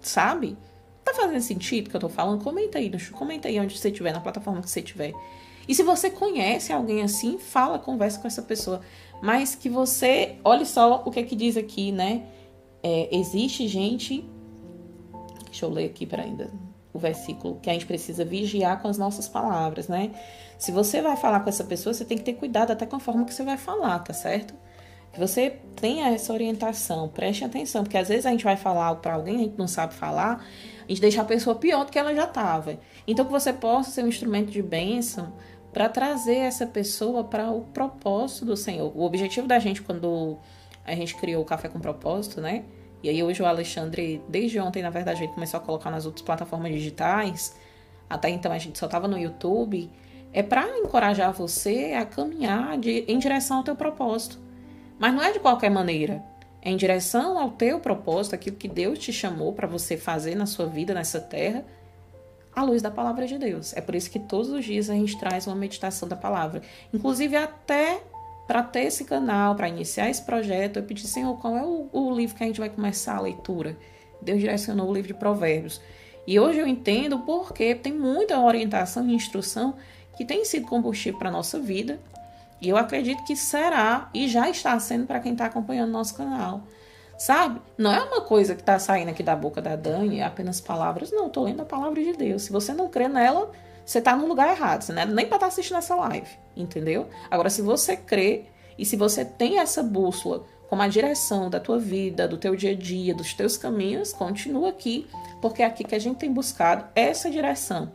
sabe? 0.00 0.56
Tá 1.02 1.14
fazendo 1.14 1.40
sentido 1.40 1.88
que 1.88 1.96
eu 1.96 2.00
tô 2.00 2.08
falando? 2.08 2.42
Comenta 2.42 2.78
aí, 2.78 2.90
comenta 3.12 3.48
aí 3.48 3.58
onde 3.58 3.78
você 3.78 3.88
estiver, 3.88 4.12
na 4.12 4.20
plataforma 4.20 4.60
que 4.60 4.68
você 4.68 4.80
estiver. 4.80 5.14
E 5.68 5.74
se 5.74 5.82
você 5.82 6.10
conhece 6.10 6.72
alguém 6.72 7.02
assim, 7.02 7.38
fala, 7.38 7.78
conversa 7.78 8.20
com 8.20 8.26
essa 8.26 8.42
pessoa. 8.42 8.82
Mas 9.22 9.54
que 9.54 9.68
você, 9.68 10.36
olhe 10.44 10.66
só 10.66 11.02
o 11.04 11.10
que 11.10 11.20
é 11.20 11.22
que 11.22 11.34
diz 11.34 11.56
aqui, 11.56 11.90
né? 11.90 12.26
É, 12.82 13.16
existe 13.16 13.66
gente. 13.66 14.24
Deixa 15.46 15.64
eu 15.64 15.70
ler 15.70 15.86
aqui 15.86 16.04
para 16.04 16.22
ainda 16.22 16.50
o 16.96 16.98
versículo, 16.98 17.58
que 17.60 17.70
a 17.70 17.72
gente 17.72 17.86
precisa 17.86 18.24
vigiar 18.24 18.80
com 18.80 18.88
as 18.88 18.98
nossas 18.98 19.28
palavras, 19.28 19.88
né? 19.88 20.10
Se 20.58 20.72
você 20.72 21.02
vai 21.02 21.16
falar 21.16 21.40
com 21.40 21.48
essa 21.48 21.64
pessoa, 21.64 21.92
você 21.92 22.04
tem 22.04 22.16
que 22.16 22.24
ter 22.24 22.34
cuidado 22.34 22.72
até 22.72 22.86
com 22.86 22.96
a 22.96 23.00
forma 23.00 23.24
que 23.24 23.34
você 23.34 23.44
vai 23.44 23.56
falar, 23.56 23.98
tá 24.00 24.12
certo? 24.12 24.54
Que 25.12 25.20
você 25.20 25.58
tenha 25.76 26.08
essa 26.08 26.32
orientação, 26.32 27.08
preste 27.08 27.44
atenção, 27.44 27.84
porque 27.84 27.96
às 27.96 28.08
vezes 28.08 28.26
a 28.26 28.30
gente 28.30 28.44
vai 28.44 28.56
falar 28.56 28.94
para 28.96 29.14
alguém, 29.14 29.36
a 29.36 29.38
gente 29.40 29.58
não 29.58 29.68
sabe 29.68 29.94
falar, 29.94 30.44
a 30.84 30.88
gente 30.88 31.00
deixa 31.00 31.22
a 31.22 31.24
pessoa 31.24 31.56
pior 31.56 31.84
do 31.84 31.92
que 31.92 31.98
ela 31.98 32.14
já 32.14 32.24
estava. 32.24 32.78
Então 33.06 33.24
que 33.24 33.32
você 33.32 33.52
possa 33.52 33.90
ser 33.90 34.04
um 34.04 34.08
instrumento 34.08 34.50
de 34.50 34.62
bênção 34.62 35.32
para 35.72 35.88
trazer 35.88 36.36
essa 36.36 36.66
pessoa 36.66 37.22
para 37.24 37.50
o 37.50 37.62
propósito 37.62 38.46
do 38.46 38.56
Senhor. 38.56 38.90
O 38.96 39.02
objetivo 39.02 39.46
da 39.46 39.58
gente 39.58 39.82
quando 39.82 40.38
a 40.84 40.94
gente 40.94 41.14
criou 41.16 41.42
o 41.42 41.44
Café 41.44 41.68
com 41.68 41.80
Propósito, 41.80 42.40
né? 42.40 42.64
E 43.02 43.08
aí 43.08 43.22
hoje 43.22 43.42
o 43.42 43.46
Alexandre, 43.46 44.22
desde 44.28 44.58
ontem, 44.58 44.82
na 44.82 44.90
verdade, 44.90 45.24
ele 45.24 45.32
começou 45.32 45.58
a 45.58 45.62
colocar 45.62 45.90
nas 45.90 46.06
outras 46.06 46.24
plataformas 46.24 46.72
digitais. 46.72 47.54
Até 48.08 48.28
então 48.30 48.52
a 48.52 48.58
gente 48.58 48.78
só 48.78 48.86
estava 48.86 49.06
no 49.06 49.18
YouTube. 49.18 49.90
É 50.32 50.42
para 50.42 50.66
encorajar 50.78 51.32
você 51.32 51.94
a 51.94 52.04
caminhar 52.04 52.78
de, 52.78 53.04
em 53.06 53.18
direção 53.18 53.58
ao 53.58 53.62
teu 53.62 53.76
propósito. 53.76 54.38
Mas 54.98 55.14
não 55.14 55.22
é 55.22 55.32
de 55.32 55.38
qualquer 55.38 55.70
maneira. 55.70 56.22
É 56.62 56.70
em 56.70 56.76
direção 56.76 57.38
ao 57.38 57.50
teu 57.50 57.78
propósito, 57.78 58.34
aquilo 58.34 58.56
que 58.56 58.66
Deus 58.66 58.98
te 58.98 59.12
chamou 59.12 59.52
para 59.52 59.68
você 59.68 59.96
fazer 59.96 60.34
na 60.34 60.46
sua 60.46 60.66
vida, 60.66 60.92
nessa 60.92 61.20
terra, 61.20 61.64
à 62.54 62.62
luz 62.62 62.82
da 62.82 62.90
palavra 62.90 63.26
de 63.26 63.38
Deus. 63.38 63.76
É 63.76 63.80
por 63.80 63.94
isso 63.94 64.10
que 64.10 64.18
todos 64.18 64.50
os 64.50 64.64
dias 64.64 64.90
a 64.90 64.94
gente 64.94 65.16
traz 65.18 65.46
uma 65.46 65.54
meditação 65.54 66.08
da 66.08 66.16
palavra. 66.16 66.62
Inclusive 66.92 67.36
até 67.36 68.02
para 68.46 68.62
ter 68.62 68.84
esse 68.84 69.04
canal, 69.04 69.54
para 69.54 69.68
iniciar 69.68 70.08
esse 70.08 70.22
projeto, 70.22 70.78
eu 70.78 70.82
pedi, 70.82 71.06
Senhor, 71.06 71.36
qual 71.38 71.56
é 71.56 71.62
o, 71.62 71.88
o, 71.92 72.14
livro 72.14 72.36
que 72.36 72.44
a 72.44 72.46
gente 72.46 72.60
vai 72.60 72.70
começar 72.70 73.16
a 73.16 73.20
leitura? 73.20 73.76
Deus 74.22 74.38
direcionou 74.38 74.88
o 74.88 74.92
livro 74.92 75.08
de 75.08 75.14
Provérbios. 75.14 75.80
E 76.26 76.38
hoje 76.38 76.58
eu 76.58 76.66
entendo 76.66 77.20
porque 77.20 77.74
tem 77.74 77.92
muita 77.92 78.38
orientação 78.38 79.08
e 79.08 79.14
instrução 79.14 79.74
que 80.16 80.24
tem 80.24 80.44
sido 80.44 80.66
combustível 80.66 81.18
para 81.18 81.28
a 81.28 81.32
nossa 81.32 81.58
vida. 81.58 82.00
E 82.60 82.68
eu 82.68 82.76
acredito 82.76 83.24
que 83.24 83.36
será 83.36 84.08
e 84.14 84.28
já 84.28 84.48
está 84.48 84.78
sendo 84.78 85.06
para 85.06 85.20
quem 85.20 85.32
está 85.32 85.46
acompanhando 85.46 85.90
nosso 85.90 86.14
canal. 86.14 86.62
Sabe? 87.18 87.60
Não 87.78 87.92
é 87.92 88.02
uma 88.02 88.20
coisa 88.20 88.54
que 88.54 88.60
está 88.60 88.78
saindo 88.78 89.10
aqui 89.10 89.22
da 89.22 89.34
boca 89.34 89.60
da 89.60 89.74
Dani, 89.74 90.22
apenas 90.22 90.60
palavras. 90.60 91.10
Não, 91.10 91.26
estou 91.26 91.44
lendo 91.44 91.62
a 91.62 91.64
palavra 91.64 92.02
de 92.02 92.12
Deus. 92.12 92.42
Se 92.42 92.52
você 92.52 92.72
não 92.72 92.88
crê 92.88 93.08
nela, 93.08 93.50
você 93.86 94.00
está 94.00 94.16
no 94.16 94.26
lugar 94.26 94.50
errado. 94.50 94.82
Você 94.82 94.92
não 94.92 95.02
é 95.02 95.06
nem 95.06 95.26
para 95.26 95.36
estar 95.36 95.38
tá 95.38 95.46
assistindo 95.46 95.76
essa 95.76 95.94
live, 95.94 96.28
entendeu? 96.56 97.08
Agora, 97.30 97.48
se 97.48 97.62
você 97.62 97.96
crê 97.96 98.46
e 98.76 98.84
se 98.84 98.96
você 98.96 99.24
tem 99.24 99.60
essa 99.60 99.82
bússola 99.82 100.44
como 100.68 100.82
a 100.82 100.88
direção 100.88 101.48
da 101.48 101.60
tua 101.60 101.78
vida, 101.78 102.26
do 102.26 102.36
teu 102.36 102.56
dia 102.56 102.72
a 102.72 102.74
dia, 102.74 103.14
dos 103.14 103.32
teus 103.32 103.56
caminhos, 103.56 104.12
continua 104.12 104.70
aqui, 104.70 105.06
porque 105.40 105.62
é 105.62 105.66
aqui 105.66 105.84
que 105.84 105.94
a 105.94 105.98
gente 105.98 106.16
tem 106.16 106.32
buscado 106.32 106.84
essa 106.96 107.30
direção, 107.30 107.92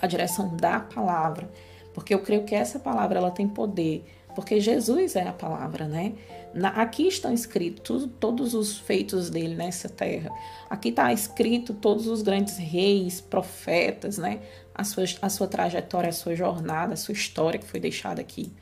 a 0.00 0.06
direção 0.06 0.56
da 0.56 0.78
palavra, 0.78 1.50
porque 1.92 2.14
eu 2.14 2.20
creio 2.20 2.44
que 2.44 2.54
essa 2.54 2.78
palavra 2.78 3.18
ela 3.18 3.32
tem 3.32 3.48
poder, 3.48 4.04
porque 4.36 4.60
Jesus 4.60 5.16
é 5.16 5.26
a 5.26 5.32
palavra, 5.32 5.86
né? 5.86 6.14
Na, 6.54 6.68
aqui 6.68 7.08
estão 7.08 7.32
escritos 7.32 8.08
todos 8.20 8.54
os 8.54 8.78
feitos 8.78 9.30
dele 9.30 9.54
nessa 9.54 9.88
terra. 9.88 10.30
Aqui 10.68 10.90
está 10.90 11.12
escrito 11.12 11.74
todos 11.74 12.06
os 12.06 12.22
grandes 12.22 12.56
reis, 12.56 13.20
profetas, 13.20 14.18
né? 14.18 14.40
A 14.74 14.84
sua, 14.84 15.04
a 15.20 15.28
sua 15.28 15.46
trajetória, 15.46 16.08
a 16.08 16.12
sua 16.12 16.34
jornada, 16.34 16.94
a 16.94 16.96
sua 16.96 17.12
história 17.12 17.58
que 17.58 17.66
foi 17.66 17.78
deixada 17.78 18.20
aqui. 18.20 18.52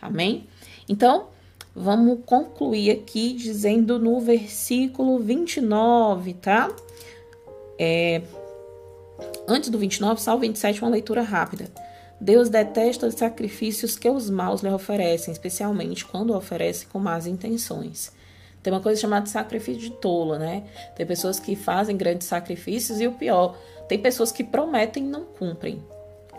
Amém? 0.00 0.46
Então, 0.88 1.28
vamos 1.74 2.20
concluir 2.26 2.90
aqui 2.90 3.32
dizendo 3.34 3.98
no 3.98 4.20
versículo 4.20 5.18
29, 5.18 6.34
tá? 6.34 6.74
É, 7.78 8.22
antes 9.48 9.70
do 9.70 9.78
29, 9.78 10.20
só 10.20 10.36
o 10.36 10.38
27, 10.38 10.82
uma 10.82 10.90
leitura 10.90 11.22
rápida. 11.22 11.70
Deus 12.20 12.48
detesta 12.48 13.06
os 13.06 13.14
sacrifícios 13.14 13.96
que 13.96 14.08
os 14.08 14.30
maus 14.30 14.62
lhe 14.62 14.70
oferecem, 14.70 15.32
especialmente 15.32 16.04
quando 16.04 16.34
oferecem 16.34 16.88
com 16.88 16.98
más 16.98 17.26
intenções. 17.26 18.12
Tem 18.64 18.72
uma 18.72 18.80
coisa 18.80 18.98
chamada 18.98 19.26
sacrifício 19.26 19.82
de 19.82 19.90
tolo, 19.90 20.38
né? 20.38 20.64
Tem 20.96 21.04
pessoas 21.04 21.38
que 21.38 21.54
fazem 21.54 21.98
grandes 21.98 22.26
sacrifícios 22.26 22.98
e 22.98 23.06
o 23.06 23.12
pior, 23.12 23.54
tem 23.86 23.98
pessoas 23.98 24.32
que 24.32 24.42
prometem 24.42 25.04
e 25.04 25.06
não 25.06 25.22
cumprem. 25.22 25.84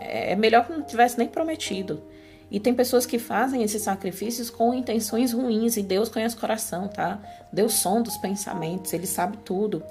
É 0.00 0.34
melhor 0.34 0.66
que 0.66 0.72
não 0.72 0.82
tivesse 0.82 1.16
nem 1.16 1.28
prometido. 1.28 2.02
E 2.50 2.58
tem 2.58 2.74
pessoas 2.74 3.06
que 3.06 3.16
fazem 3.16 3.62
esses 3.62 3.82
sacrifícios 3.82 4.50
com 4.50 4.74
intenções 4.74 5.32
ruins 5.32 5.76
e 5.76 5.82
Deus 5.84 6.08
conhece 6.08 6.34
o 6.34 6.40
coração, 6.40 6.88
tá? 6.88 7.20
Deus 7.52 7.74
sonda 7.74 8.08
os 8.08 8.16
pensamentos, 8.16 8.92
ele 8.92 9.06
sabe 9.06 9.36
tudo. 9.38 9.84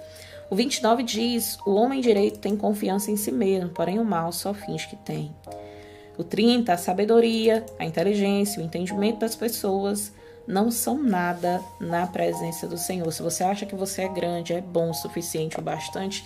O 0.49 0.55
29 0.57 1.03
diz: 1.03 1.57
O 1.65 1.71
homem 1.75 2.01
direito 2.01 2.39
tem 2.39 2.57
confiança 2.57 3.09
em 3.11 3.15
si 3.15 3.31
mesmo, 3.31 3.69
porém 3.69 3.97
o 3.97 4.03
mal 4.03 4.33
só 4.33 4.53
finge 4.53 4.89
que 4.89 4.97
tem. 4.97 5.33
O 6.17 6.23
30, 6.23 6.73
a 6.73 6.77
sabedoria, 6.77 7.65
a 7.79 7.85
inteligência, 7.85 8.61
o 8.61 8.65
entendimento 8.65 9.19
das 9.19 9.35
pessoas 9.37 10.11
não 10.47 10.69
são 10.69 11.01
nada 11.01 11.61
na 11.79 12.05
presença 12.07 12.67
do 12.67 12.77
Senhor. 12.77 13.11
Se 13.11 13.21
você 13.21 13.43
acha 13.43 13.65
que 13.65 13.75
você 13.75 14.03
é 14.03 14.07
grande, 14.07 14.53
é 14.53 14.61
bom 14.61 14.89
o 14.89 14.93
suficiente 14.93 15.57
ou 15.57 15.63
bastante, 15.63 16.25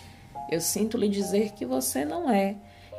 eu 0.50 0.60
sinto 0.60 0.98
lhe 0.98 1.08
dizer 1.08 1.52
que 1.52 1.66
você 1.66 2.04
não 2.04 2.30
é 2.30 2.56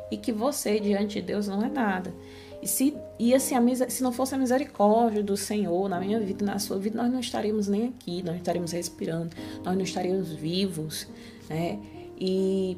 e 0.09 0.17
que 0.17 0.31
você 0.31 0.79
diante 0.79 1.19
de 1.19 1.27
Deus 1.27 1.47
não 1.47 1.63
é 1.63 1.69
nada. 1.69 2.13
E 2.61 2.67
se, 2.67 2.95
e 3.17 3.33
assim, 3.33 3.55
a, 3.55 3.89
se 3.89 4.03
não 4.03 4.11
fosse 4.11 4.35
a 4.35 4.37
misericórdia 4.37 5.23
do 5.23 5.35
Senhor 5.35 5.89
na 5.89 5.99
minha 5.99 6.19
vida, 6.19 6.45
na 6.45 6.59
sua 6.59 6.77
vida, 6.77 7.01
nós 7.01 7.11
não 7.11 7.19
estaríamos 7.19 7.67
nem 7.67 7.87
aqui, 7.87 8.17
nós 8.21 8.33
não 8.33 8.35
estaríamos 8.35 8.71
respirando, 8.71 9.35
nós 9.63 9.75
não 9.75 9.81
estaríamos 9.81 10.31
vivos, 10.31 11.07
né? 11.49 11.79
E 12.19 12.77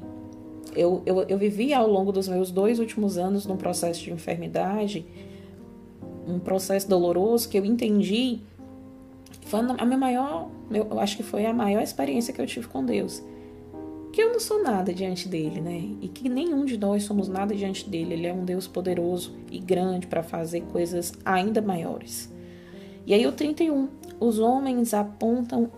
eu, 0.73 1.03
eu, 1.05 1.23
eu 1.23 1.37
vivi 1.37 1.73
ao 1.73 1.87
longo 1.87 2.13
dos 2.13 2.29
meus 2.29 2.49
dois 2.49 2.79
últimos 2.79 3.17
anos 3.17 3.45
num 3.45 3.57
processo 3.57 4.01
de 4.01 4.11
enfermidade, 4.11 5.05
um 6.27 6.39
processo 6.39 6.87
doloroso 6.87 7.49
que 7.49 7.57
eu 7.57 7.65
entendi, 7.65 8.39
foi 9.45 9.59
a 9.59 9.85
minha 9.85 9.97
maior, 9.97 10.49
eu 10.71 10.99
acho 10.99 11.17
que 11.17 11.23
foi 11.23 11.45
a 11.45 11.53
maior 11.53 11.81
experiência 11.81 12.33
que 12.33 12.41
eu 12.41 12.47
tive 12.47 12.67
com 12.67 12.85
Deus 12.85 13.21
que 14.13 14.21
eu 14.21 14.31
não 14.31 14.39
sou 14.39 14.61
nada 14.61 14.93
diante 14.93 15.27
dele, 15.27 15.59
né? 15.59 15.89
E 15.99 16.07
que 16.07 16.29
nenhum 16.29 16.65
de 16.65 16.77
nós 16.77 17.03
somos 17.03 17.27
nada 17.27 17.55
diante 17.55 17.89
dele. 17.89 18.13
Ele 18.13 18.27
é 18.27 18.33
um 18.33 18.45
Deus 18.45 18.67
poderoso 18.67 19.35
e 19.51 19.57
grande 19.57 20.05
para 20.05 20.21
fazer 20.21 20.61
coisas 20.71 21.13
ainda 21.25 21.63
maiores. 21.63 22.31
E 23.07 23.13
aí 23.13 23.25
o 23.25 23.31
31, 23.31 23.89
os 24.19 24.37
homens 24.37 24.93
apontam 24.93 25.71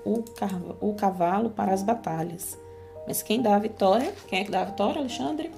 o 0.82 0.94
cavalo 0.94 1.50
para 1.50 1.72
as 1.72 1.82
batalhas. 1.82 2.60
Mas 3.08 3.24
quem 3.24 3.42
dá 3.42 3.56
a 3.56 3.60
vitória? 3.60 4.14
Quem 4.28 4.42
é 4.42 4.44
que 4.44 4.52
dá 4.52 4.64
a 4.64 4.66
vitória, 4.66 5.00
Alexandre? 5.00 5.50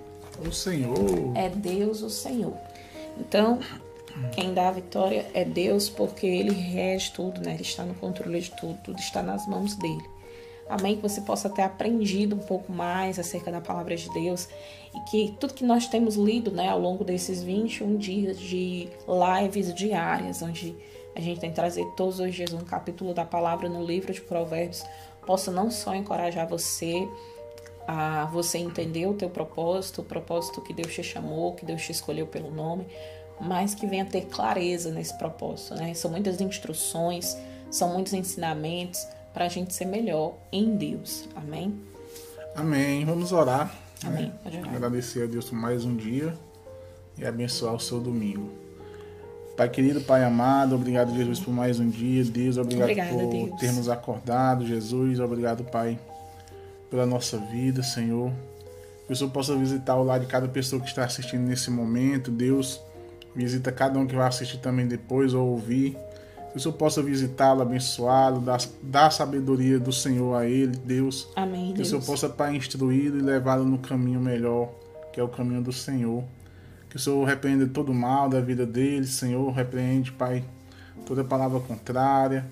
O 0.47 0.51
Senhor. 0.51 0.95
É 1.33 1.49
Deus, 1.49 2.03
o 2.03 2.11
Senhor. 2.11 2.53
Então, 3.19 3.57
quem 4.31 4.53
dá 4.53 4.69
a 4.69 4.71
vitória 4.71 5.25
é 5.33 5.43
Deus, 5.43 5.89
porque 5.89 6.25
Ele 6.25 6.51
rege 6.51 7.11
tudo, 7.11 7.41
né? 7.41 7.53
Ele 7.53 7.61
está 7.61 7.83
no 7.83 7.93
controle 7.95 8.39
de 8.39 8.51
tudo, 8.51 8.77
tudo 8.83 8.99
está 8.99 9.21
nas 9.21 9.47
mãos 9.47 9.75
dele. 9.75 10.03
Amém? 10.69 10.97
Que 10.97 11.01
você 11.01 11.21
possa 11.21 11.49
ter 11.49 11.61
aprendido 11.61 12.35
um 12.35 12.39
pouco 12.39 12.71
mais 12.71 13.17
acerca 13.17 13.51
da 13.51 13.61
palavra 13.61 13.95
de 13.95 14.11
Deus 14.13 14.49
e 14.93 14.99
que 15.09 15.35
tudo 15.39 15.53
que 15.53 15.63
nós 15.63 15.87
temos 15.87 16.15
lido 16.15 16.51
né, 16.51 16.67
ao 16.67 16.79
longo 16.79 17.03
desses 17.03 17.41
21 17.41 17.97
dias 17.97 18.37
de 18.37 18.89
lives 19.07 19.73
diárias, 19.73 20.41
onde 20.41 20.75
a 21.15 21.21
gente 21.21 21.39
tem 21.39 21.51
trazido 21.51 21.89
todos 21.91 22.19
os 22.19 22.35
dias 22.35 22.53
um 22.53 22.59
capítulo 22.59 23.13
da 23.13 23.23
palavra 23.23 23.69
no 23.69 23.83
livro 23.83 24.13
de 24.13 24.21
Provérbios, 24.21 24.83
possa 25.25 25.51
não 25.51 25.71
só 25.71 25.95
encorajar 25.95 26.47
você 26.47 27.07
a 27.87 28.25
você 28.25 28.57
entender 28.57 29.07
o 29.07 29.13
teu 29.13 29.29
propósito, 29.29 30.01
o 30.01 30.03
propósito 30.03 30.61
que 30.61 30.73
Deus 30.73 30.93
te 30.93 31.01
chamou, 31.01 31.53
que 31.53 31.65
Deus 31.65 31.81
te 31.81 31.93
escolheu 31.93 32.27
pelo 32.27 32.51
nome, 32.51 32.85
mas 33.39 33.75
que 33.75 33.85
venha 33.85 34.05
ter 34.05 34.25
clareza 34.25 34.91
nesse 34.91 35.17
propósito, 35.17 35.75
né? 35.75 35.93
São 35.93 36.11
muitas 36.11 36.39
instruções, 36.41 37.37
são 37.69 37.93
muitos 37.93 38.13
ensinamentos 38.13 39.07
para 39.33 39.45
a 39.45 39.49
gente 39.49 39.73
ser 39.73 39.85
melhor 39.85 40.33
em 40.51 40.75
Deus. 40.75 41.27
Amém? 41.35 41.79
Amém. 42.55 43.05
Vamos 43.05 43.31
orar. 43.31 43.73
Né? 44.03 44.31
Amém. 44.45 44.61
Né? 44.63 44.75
Agradecer 44.75 45.23
a 45.23 45.25
Deus 45.27 45.45
por 45.49 45.55
mais 45.55 45.85
um 45.85 45.95
dia 45.95 46.33
e 47.17 47.25
abençoar 47.25 47.73
o 47.75 47.79
seu 47.79 47.99
domingo. 47.99 48.51
Pai 49.55 49.69
querido, 49.69 50.01
Pai 50.01 50.23
amado, 50.23 50.75
obrigado, 50.75 51.15
Jesus, 51.15 51.39
por 51.39 51.51
mais 51.51 51.79
um 51.79 51.89
dia. 51.89 52.23
Deus, 52.23 52.57
obrigado 52.57 52.83
Obrigada, 52.83 53.11
por 53.11 53.29
Deus. 53.31 53.59
termos 53.59 53.89
acordado. 53.89 54.67
Jesus, 54.67 55.19
obrigado, 55.19 55.63
Pai, 55.63 55.99
pela 56.91 57.07
nossa 57.07 57.39
vida, 57.39 57.81
Senhor. 57.81 58.31
Que 59.07 59.13
o 59.13 59.15
Senhor 59.15 59.31
possa 59.31 59.55
visitar 59.55 59.95
o 59.95 60.03
lado 60.03 60.21
de 60.21 60.27
cada 60.27 60.47
pessoa 60.47 60.79
que 60.79 60.87
está 60.87 61.05
assistindo 61.05 61.41
nesse 61.41 61.71
momento. 61.71 62.29
Deus, 62.29 62.79
visita 63.37 63.71
cada 63.71 63.97
um 63.97 64.05
que 64.05 64.15
vai 64.15 64.27
assistir 64.27 64.57
também 64.57 64.87
depois 64.87 65.33
ou 65.33 65.47
ouvir. 65.47 65.97
Que 66.51 66.57
o 66.57 66.59
Senhor 66.59 66.73
possa 66.73 67.01
visitá-lo, 67.03 67.61
abençoá-lo, 67.61 68.41
dar, 68.41 68.59
dar 68.81 69.07
a 69.07 69.11
sabedoria 69.11 69.79
do 69.79 69.93
Senhor 69.93 70.35
a 70.35 70.45
ele, 70.45 70.75
Deus. 70.75 71.29
Amém. 71.35 71.67
Que 71.67 71.75
Deus. 71.75 71.87
o 71.87 71.91
Senhor 71.91 72.05
possa, 72.05 72.27
Pai, 72.27 72.55
instruí-lo 72.55 73.17
e 73.19 73.21
levá-lo 73.21 73.63
no 73.63 73.77
caminho 73.77 74.19
melhor, 74.19 74.69
que 75.13 75.19
é 75.19 75.23
o 75.23 75.27
caminho 75.27 75.61
do 75.61 75.71
Senhor. 75.71 76.23
Que 76.89 76.95
o 76.95 76.99
Senhor 76.99 77.23
repreenda 77.25 77.67
todo 77.67 77.91
o 77.91 77.95
mal 77.95 78.27
da 78.27 78.41
vida 78.41 78.65
dele, 78.65 79.05
Senhor. 79.05 79.51
Repreende, 79.51 80.11
Pai, 80.11 80.43
toda 81.05 81.23
palavra 81.23 81.59
contrária 81.59 82.45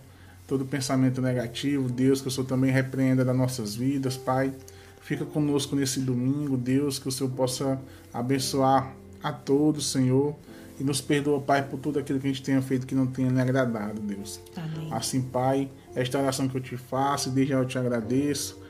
todo 0.48 0.66
pensamento 0.66 1.22
negativo, 1.22 1.90
Deus, 1.90 2.22
que 2.22 2.28
o 2.28 2.32
Senhor 2.32 2.46
também 2.46 2.72
repreenda 2.72 3.26
das 3.26 3.36
nossas 3.36 3.76
vidas, 3.76 4.16
Pai. 4.16 4.54
Fica 5.02 5.26
conosco 5.26 5.76
nesse 5.76 6.00
domingo, 6.00 6.58
Deus, 6.58 7.00
que 7.00 7.08
o 7.08 7.12
Senhor 7.12 7.30
possa 7.32 7.80
abençoar 8.14 8.94
a 9.22 9.32
todos, 9.32 9.92
Senhor, 9.92 10.36
e 10.80 10.84
nos 10.84 11.00
perdoa, 11.00 11.40
Pai, 11.40 11.68
por 11.68 11.80
tudo 11.80 12.00
aquilo 12.00 12.20
que 12.20 12.28
a 12.28 12.30
gente 12.30 12.44
tenha 12.44 12.62
feito 12.62 12.86
que 12.86 12.96
não 12.96 13.08
tenha 13.08 13.30
lhe 13.30 13.40
agradado, 13.40 14.02
Deus. 14.02 14.42
Amém. 14.56 14.90
Assim, 14.92 15.22
Pai, 15.22 15.70
esta 15.96 16.20
oração 16.20 16.48
que 16.48 16.58
eu 16.58 16.62
te 16.62 16.76
faço, 16.76 17.30
desde 17.30 17.54
já 17.54 17.60
eu 17.60 17.66
te 17.66 17.78
agradeço. 17.78 18.62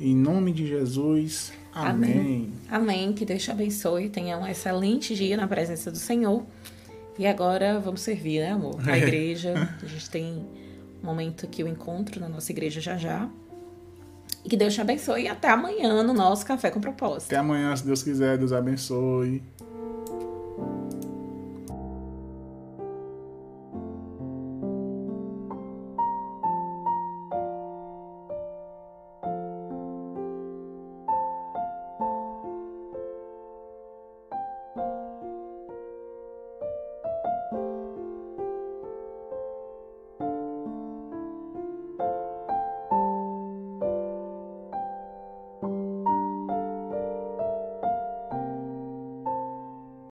Em 0.00 0.16
nome 0.16 0.52
de 0.52 0.66
Jesus, 0.66 1.52
amém. 1.72 2.10
Amém. 2.10 2.52
amém. 2.68 3.12
Que 3.12 3.24
Deus 3.24 3.42
te 3.42 3.50
abençoe. 3.50 4.08
Tenha 4.08 4.36
um 4.36 4.46
excelente 4.46 5.14
dia 5.14 5.36
na 5.36 5.46
presença 5.46 5.90
do 5.90 5.98
Senhor. 5.98 6.44
E 7.18 7.26
agora 7.26 7.78
vamos 7.78 8.00
servir, 8.00 8.40
né, 8.40 8.52
amor? 8.52 8.80
A 8.88 8.98
igreja. 8.98 9.54
A 9.80 9.86
gente 9.86 10.10
tem 10.10 10.44
momento 11.02 11.46
que 11.46 11.62
eu 11.62 11.68
encontro 11.68 12.20
na 12.20 12.28
nossa 12.28 12.50
igreja 12.50 12.80
já 12.80 12.96
já. 12.96 13.28
E 14.44 14.48
que 14.48 14.56
Deus 14.56 14.74
te 14.74 14.80
abençoe 14.80 15.22
e 15.22 15.28
até 15.28 15.48
amanhã 15.48 16.02
no 16.02 16.12
nosso 16.12 16.44
Café 16.44 16.70
com 16.70 16.80
Propósito. 16.80 17.28
Até 17.28 17.36
amanhã, 17.36 17.76
se 17.76 17.86
Deus 17.86 18.02
quiser, 18.02 18.38
Deus 18.38 18.52
abençoe. 18.52 19.40